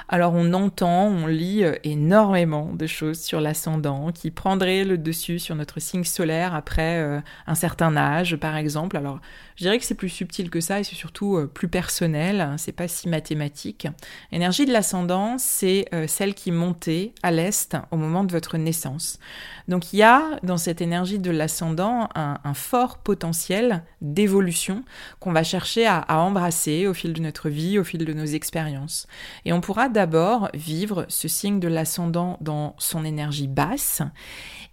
Alors 0.07 0.33
on 0.35 0.53
entend, 0.53 1.07
on 1.07 1.25
lit 1.25 1.63
euh, 1.63 1.75
énormément 1.83 2.71
de 2.73 2.85
choses 2.85 3.19
sur 3.19 3.41
l'ascendant 3.41 4.11
qui 4.11 4.29
prendraient 4.29 4.83
le 4.83 4.99
dessus 4.99 5.39
sur 5.39 5.55
notre 5.55 5.79
signe 5.79 6.03
solaire 6.03 6.53
après 6.53 6.99
euh, 6.99 7.19
un 7.47 7.55
certain 7.55 7.97
âge, 7.97 8.35
par 8.35 8.55
exemple. 8.55 8.97
Alors 8.97 9.19
je 9.55 9.63
dirais 9.63 9.79
que 9.79 9.85
c'est 9.85 9.95
plus 9.95 10.09
subtil 10.09 10.51
que 10.51 10.61
ça 10.61 10.79
et 10.79 10.83
c'est 10.83 10.95
surtout 10.95 11.37
euh, 11.37 11.47
plus 11.47 11.67
personnel, 11.67 12.41
hein, 12.41 12.55
c'est 12.57 12.71
pas 12.71 12.87
si 12.87 13.09
mathématique. 13.09 13.87
L'énergie 14.31 14.65
de 14.65 14.73
l'ascendant, 14.73 15.37
c'est 15.37 15.85
celle 16.07 16.33
qui 16.33 16.51
montait 16.51 17.13
à 17.23 17.31
l'est 17.31 17.75
au 17.91 17.97
moment 17.97 18.23
de 18.23 18.31
votre 18.31 18.57
naissance. 18.57 19.19
Donc 19.67 19.93
il 19.93 19.97
y 19.97 20.03
a 20.03 20.39
dans 20.43 20.57
cette 20.57 20.81
énergie 20.81 21.19
de 21.19 21.31
l'ascendant 21.31 22.09
un, 22.15 22.53
fort 22.53 22.99
potentiel 22.99 23.83
d'évolution 24.01 24.83
qu'on 25.19 25.31
va 25.31 25.43
chercher 25.43 25.87
à, 25.87 26.05
embrasser 26.09 26.87
au 26.87 26.93
fil 26.93 27.13
de 27.13 27.21
notre 27.21 27.49
vie, 27.49 27.79
au 27.79 27.83
fil 27.83 28.05
de 28.05 28.13
nos 28.13 28.25
expériences. 28.25 29.07
On 29.55 29.61
pourra 29.61 29.87
d'abord 29.87 30.49
vivre 30.53 31.05
ce 31.07 31.29
signe 31.29 31.61
de 31.61 31.69
l'ascendant 31.69 32.37
dans 32.41 32.75
son 32.77 33.05
énergie 33.05 33.47
basse 33.47 34.01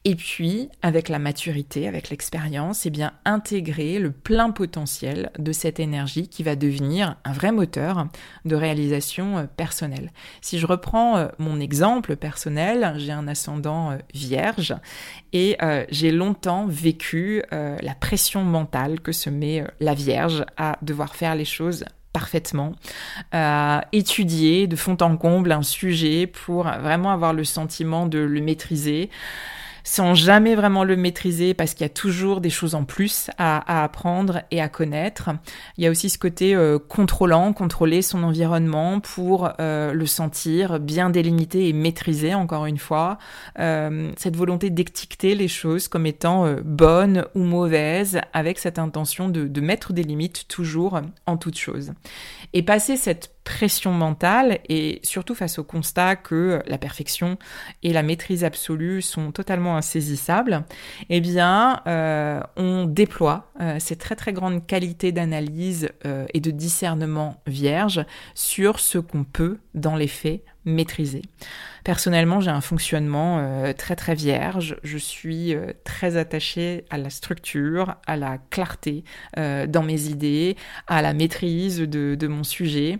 et 0.05 0.17
puis, 0.17 0.69
avec 0.83 1.09
la 1.09 1.21
maturité, 1.21 1.87
avec 1.87 2.11
l'expérience, 2.11 2.87
eh 2.87 2.91
bien, 2.91 3.13
intégrer 3.25 4.01
le 4.01 4.11
plein 4.11 4.51
potentiel 4.51 5.31
de 5.39 5.53
cette 5.53 5.79
énergie 5.79 6.27
qui 6.29 6.43
va 6.43 6.57
devenir 6.57 7.17
un 7.25 7.33
vrai 7.33 7.53
moteur 7.53 8.09
de 8.45 8.57
réalisation 8.57 9.39
euh, 9.39 9.45
personnelle. 9.45 10.11
Si 10.41 10.59
je 10.59 10.67
reprends 10.67 11.19
euh, 11.19 11.29
mon 11.39 11.61
exemple 11.61 12.17
personnel, 12.17 12.95
j'ai 12.97 13.13
un 13.13 13.29
ascendant 13.29 13.93
euh, 13.93 13.99
vierge 14.13 14.75
et 15.33 15.57
j'ai 15.91 16.11
longtemps 16.11 16.67
vécu 16.67 17.43
la 17.51 17.95
pression 17.95 18.45
mentale 18.45 19.01
que 19.01 19.13
se 19.13 19.31
met 19.31 19.65
la 19.81 19.95
vierge 19.95 20.45
à 20.57 20.77
devoir 20.83 21.15
faire 21.15 21.35
les 21.35 21.47
choses 21.47 21.85
parfaitement, 22.13 22.73
euh, 23.35 23.81
étudier 23.93 24.67
de 24.67 24.77
fond 24.77 24.97
en 25.01 25.17
comble 25.17 25.53
un 25.53 25.63
sujet 25.63 26.27
pour 26.27 26.65
vraiment 26.65 27.11
avoir 27.11 27.33
le 27.33 27.45
sentiment 27.45 28.07
de 28.07 28.19
le 28.19 28.41
maîtriser 28.41 29.11
sans 29.85 30.15
jamais 30.15 30.55
vraiment 30.55 30.85
le 30.85 30.97
maîtriser 30.97 31.55
parce 31.55 31.75
qu'il 31.75 31.85
y 31.85 31.87
a 31.87 31.93
toujours 31.93 32.41
des 32.41 32.51
choses 32.51 32.75
en 32.75 32.85
plus 32.85 33.31
à, 33.39 33.85
apprendre 33.85 34.43
et 34.51 34.61
à 34.61 34.69
connaître. 34.69 35.31
Il 35.77 35.85
y 35.85 35.87
a 35.87 35.91
aussi 35.91 36.11
ce 36.11 36.19
côté 36.19 36.55
euh, 36.55 36.79
contrôlant, 36.79 37.53
contrôler 37.53 38.03
son 38.03 38.23
environnement 38.23 39.01
pour 39.01 39.51
euh, 39.61 39.93
le 39.93 40.07
sentir 40.07 40.81
bien 40.81 41.11
délimité 41.11 41.69
et 41.69 41.73
maîtrisé, 41.73 42.35
encore 42.35 42.67
une 42.67 42.79
fois. 42.79 43.19
Euh, 43.59 44.11
cette 44.17 44.37
volonté 44.37 44.71
d'étiqueter 44.71 45.35
les 45.35 45.49
choses 45.49 45.89
comme 45.89 46.07
étant 46.07 46.57
bonnes 46.65 47.27
ou 47.35 47.41
mauvaises 47.41 48.21
avec 48.33 48.59
cette 48.59 48.79
intention 48.79 49.29
de, 49.29 49.47
de 49.47 49.61
mettre 49.61 49.93
des 49.93 50.03
limites 50.03 50.47
toujours 50.49 51.01
en 51.27 51.37
toute 51.37 51.59
chose. 51.59 51.93
Et 52.53 52.63
passer 52.63 52.97
cette 52.97 53.33
pression 53.45 53.93
mentale 53.93 54.61
et 54.69 55.01
surtout 55.03 55.35
face 55.35 55.59
au 55.59 55.65
constat 55.65 56.17
que 56.17 56.63
la 56.67 56.79
perfection 56.79 57.39
et 57.83 57.93
la 57.93 58.03
maîtrise 58.03 58.45
absolue 58.45 59.03
sont 59.03 59.33
totalement 59.33 59.77
insaisissables, 59.77 60.65
eh 61.11 61.21
bien, 61.21 61.81
euh, 61.87 62.41
on 62.57 62.85
déploie 62.85 63.51
euh, 63.61 63.77
ces 63.79 63.97
très 63.97 64.17
très 64.17 64.33
grandes 64.33 64.67
qualités 64.67 65.13
d'analyse 65.13 65.89
euh, 66.07 66.27
et 66.35 66.41
de 66.41 66.51
discernement 66.51 67.41
vierge 67.47 68.05
sur 68.35 68.79
ce 68.79 68.99
qu'on 68.99 69.25
peut, 69.25 69.59
dans 69.75 69.97
les 69.97 70.09
faits, 70.09 70.45
Personnellement, 71.85 72.41
j'ai 72.41 72.51
un 72.51 72.61
fonctionnement 72.61 73.39
euh, 73.41 73.73
très 73.73 73.97
très 73.97 74.15
vierge. 74.15 74.77
Je 74.85 74.99
suis 74.99 75.55
euh, 75.55 75.73
très 75.85 76.17
attachée 76.17 76.85
à 76.91 76.99
la 76.99 77.11
structure, 77.11 77.97
à 78.07 78.17
la 78.17 78.39
clarté 78.51 79.03
euh, 79.37 79.67
dans 79.67 79.83
mes 79.83 80.07
idées, 80.07 80.57
à 80.87 81.03
la 81.03 81.13
maîtrise 81.13 81.81
de 81.81 82.27
mon 82.29 82.45
sujet. 82.45 82.99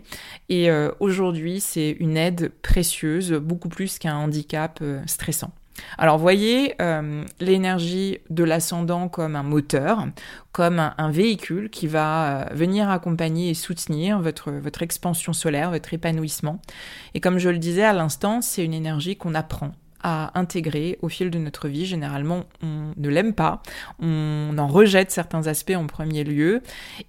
Et 0.49 0.69
aujourd'hui, 0.99 1.59
c'est 1.59 1.91
une 1.99 2.17
aide 2.17 2.51
précieuse, 2.61 3.33
beaucoup 3.33 3.69
plus 3.69 3.97
qu'un 3.99 4.15
handicap 4.15 4.83
stressant. 5.05 5.51
Alors 5.97 6.17
voyez 6.17 6.75
euh, 6.81 7.23
l'énergie 7.39 8.19
de 8.29 8.43
l'ascendant 8.43 9.09
comme 9.09 9.35
un 9.35 9.43
moteur, 9.43 10.07
comme 10.51 10.79
un, 10.79 11.11
véhicule 11.11 11.69
qui 11.69 11.87
va 11.87 12.25
euh, 12.25 12.53
venir 12.53 12.89
accompagner 12.89 13.49
et 13.49 13.53
soutenir 13.53 14.19
votre, 14.19 14.51
votre 14.51 14.83
expansion 14.83 15.33
solaire, 15.33 15.71
votre 15.71 15.93
épanouissement. 15.93 16.59
Et 17.13 17.19
comme 17.19 17.37
je 17.37 17.49
le 17.49 17.57
disais 17.57 17.83
à 17.83 17.93
l'instant, 17.93 18.41
c'est 18.41 18.63
une 18.63 18.73
énergie 18.73 19.15
qu'on 19.15 19.35
apprend 19.35 19.71
à 20.03 20.37
intégrer 20.37 20.99
au 21.01 21.09
fil 21.09 21.31
de 21.31 21.39
notre 21.39 21.67
vie. 21.67 21.85
Généralement, 21.85 22.43
on 22.61 22.93
ne 22.95 23.09
l'aime 23.09 23.33
pas, 23.33 23.61
on 23.99 24.55
en 24.57 24.67
rejette 24.67 25.11
certains 25.11 25.47
aspects 25.47 25.75
en 25.75 25.87
premier 25.87 26.23
lieu, 26.23 26.61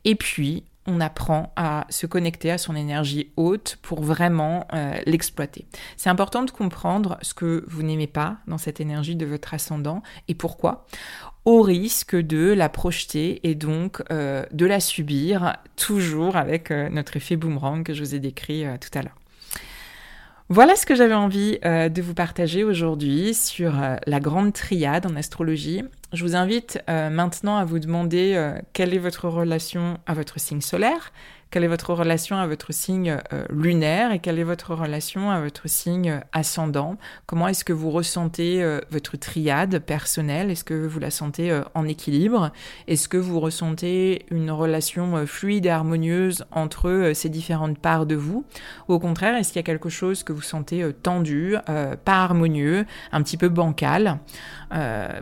et 0.05 0.15
puis 0.15 0.65
on 0.87 1.01
apprend 1.01 1.53
à 1.57 1.87
se 1.91 2.07
connecter 2.07 2.51
à 2.51 2.59
son 2.59 2.77
énergie 2.77 3.33
haute 3.37 3.79
pour 3.83 4.03
vraiment 4.03 4.67
euh, 4.73 4.95
l'exploiter. 5.07 5.67
C'est 5.97 6.11
important 6.11 6.43
de 6.43 6.51
comprendre 6.51 7.19
ce 7.23 7.35
que 7.35 7.65
vous 7.69 7.83
n'aimez 7.83 8.07
pas 8.07 8.39
dans 8.47 8.59
cette 8.59 8.81
énergie 8.81 9.17
de 9.17 9.27
votre 9.27 9.55
ascendant 9.55 10.03
et 10.29 10.35
pourquoi, 10.35 10.87
au 11.45 11.63
risque 11.63 12.17
de 12.17 12.53
la 12.53 12.69
projeter 12.69 13.41
et 13.49 13.55
donc 13.55 14.03
euh, 14.11 14.45
de 14.53 14.67
la 14.67 14.81
subir 14.81 15.57
toujours 15.77 16.37
avec 16.37 16.71
euh, 16.71 16.89
notre 16.89 17.17
effet 17.17 17.37
boomerang 17.37 17.85
que 17.85 17.95
je 17.95 18.03
vous 18.03 18.15
ai 18.15 18.21
décrit 18.21 18.65
tout 18.81 18.99
à 18.99 19.03
l'heure. 19.03 19.17
Voilà 20.55 20.77
ce 20.77 20.87
que 20.87 20.95
j'avais 20.95 21.15
envie 21.15 21.59
euh, 21.65 21.89
de 21.89 22.01
vous 22.01 22.15
partager 22.15 22.63
aujourd'hui 22.63 23.35
sur 23.35 23.83
euh, 23.83 23.97
la 24.07 24.21
grande 24.21 24.53
triade 24.53 25.05
en 25.05 25.17
astrologie. 25.17 25.83
Je 26.13 26.23
vous 26.23 26.37
invite 26.37 26.79
euh, 26.89 27.11
maintenant 27.11 27.57
à 27.57 27.65
vous 27.65 27.81
demander 27.81 28.53
quelle 28.73 28.95
est 28.95 28.99
votre 28.99 29.29
relation 29.29 29.99
à 30.07 30.15
votre 30.15 30.39
signe 30.39 30.61
solaire, 30.61 31.13
quelle 31.55 31.63
est 31.63 31.69
votre 31.69 31.95
relation 31.95 32.37
à 32.37 32.49
votre 32.49 32.75
signe 32.75 33.17
euh, 33.33 33.45
lunaire 33.49 34.11
et 34.11 34.19
quelle 34.19 34.41
est 34.41 34.43
votre 34.43 34.75
relation 34.75 35.31
à 35.31 35.41
votre 35.41 35.69
signe 35.69 36.21
ascendant? 36.33 36.97
Comment 37.27 37.47
est-ce 37.47 37.65
que 37.65 37.73
vous 37.73 37.93
ressentez 37.93 38.61
euh, 38.61 38.81
votre 38.91 39.17
triade 39.17 39.79
personnelle? 39.79 40.51
Est-ce 40.51 40.65
que 40.65 40.75
vous 40.75 40.99
la 40.99 41.13
sentez 41.13 41.53
euh, 41.53 41.63
en 41.75 41.87
équilibre? 41.87 42.51
Est-ce 42.89 43.07
que 43.07 43.19
vous 43.19 43.39
ressentez 43.39 44.27
une 44.33 44.51
relation 44.51 45.29
fluide 45.29 45.67
et 45.67 45.71
harmonieuse 45.71 46.45
entre 46.51 47.13
ces 47.15 47.29
différentes 47.29 47.79
parts 47.79 48.07
de 48.07 48.17
vous? 48.17 48.45
Ou 48.89 48.95
au 48.95 48.99
contraire, 48.99 49.37
est-ce 49.37 49.53
qu'il 49.53 49.61
y 49.61 49.61
a 49.61 49.63
quelque 49.63 49.91
chose 49.91 50.25
que 50.25 50.33
vous 50.33 50.43
sentez 50.43 50.85
tendu, 51.05 51.55
pas 51.67 52.25
harmonieux, 52.25 52.85
un 53.13 53.23
petit 53.23 53.37
peu 53.37 53.49
bancal? 53.49 54.19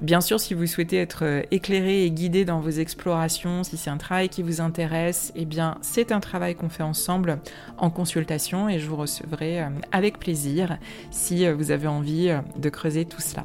Bien 0.01 0.21
sûr, 0.21 0.41
si 0.41 0.55
vous 0.55 0.67
souhaitez 0.67 0.97
être 0.97 1.45
éclairé 1.51 2.05
et 2.05 2.11
guidé 2.11 2.45
dans 2.45 2.61
vos 2.61 2.71
explorations, 2.71 3.62
si 3.65 3.77
c'est 3.77 3.91
un 3.91 3.99
travail 3.99 4.29
qui 4.29 4.43
vous 4.43 4.61
intéresse, 4.61 5.33
eh 5.37 5.45
bien 5.45 5.77
c'est 5.83 6.11
un 6.12 6.21
travail 6.21 6.55
qu'on 6.55 6.69
fait 6.69 6.83
ensemble 6.83 7.38
en 7.79 7.91
consultation 7.91 8.69
et 8.69 8.79
je 8.79 8.88
vous 8.88 8.97
recevrai 8.97 9.61
euh, 9.61 9.69
avec 9.93 10.19
plaisir 10.19 10.79
si 11.11 11.47
euh, 11.47 11.55
vous 11.55 11.71
avez 11.71 11.88
envie 11.88 12.31
euh, 12.31 12.41
de 12.57 12.69
creuser 12.69 13.05
tout 13.05 13.21
cela. 13.21 13.45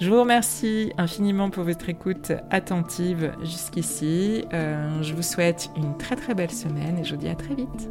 Je 0.00 0.08
vous 0.10 0.20
remercie 0.20 0.92
infiniment 0.96 1.50
pour 1.50 1.64
votre 1.64 1.88
écoute 1.88 2.32
attentive 2.50 3.32
jusqu'ici. 3.42 4.44
je 4.52 5.12
vous 5.12 5.22
souhaite 5.22 5.70
une 5.76 5.96
très 5.96 6.14
très 6.14 6.34
belle 6.34 6.52
semaine 6.52 6.98
et 6.98 7.04
je 7.04 7.14
vous 7.14 7.20
dis 7.20 7.28
à 7.28 7.34
très 7.34 7.54
vite. 7.56 7.88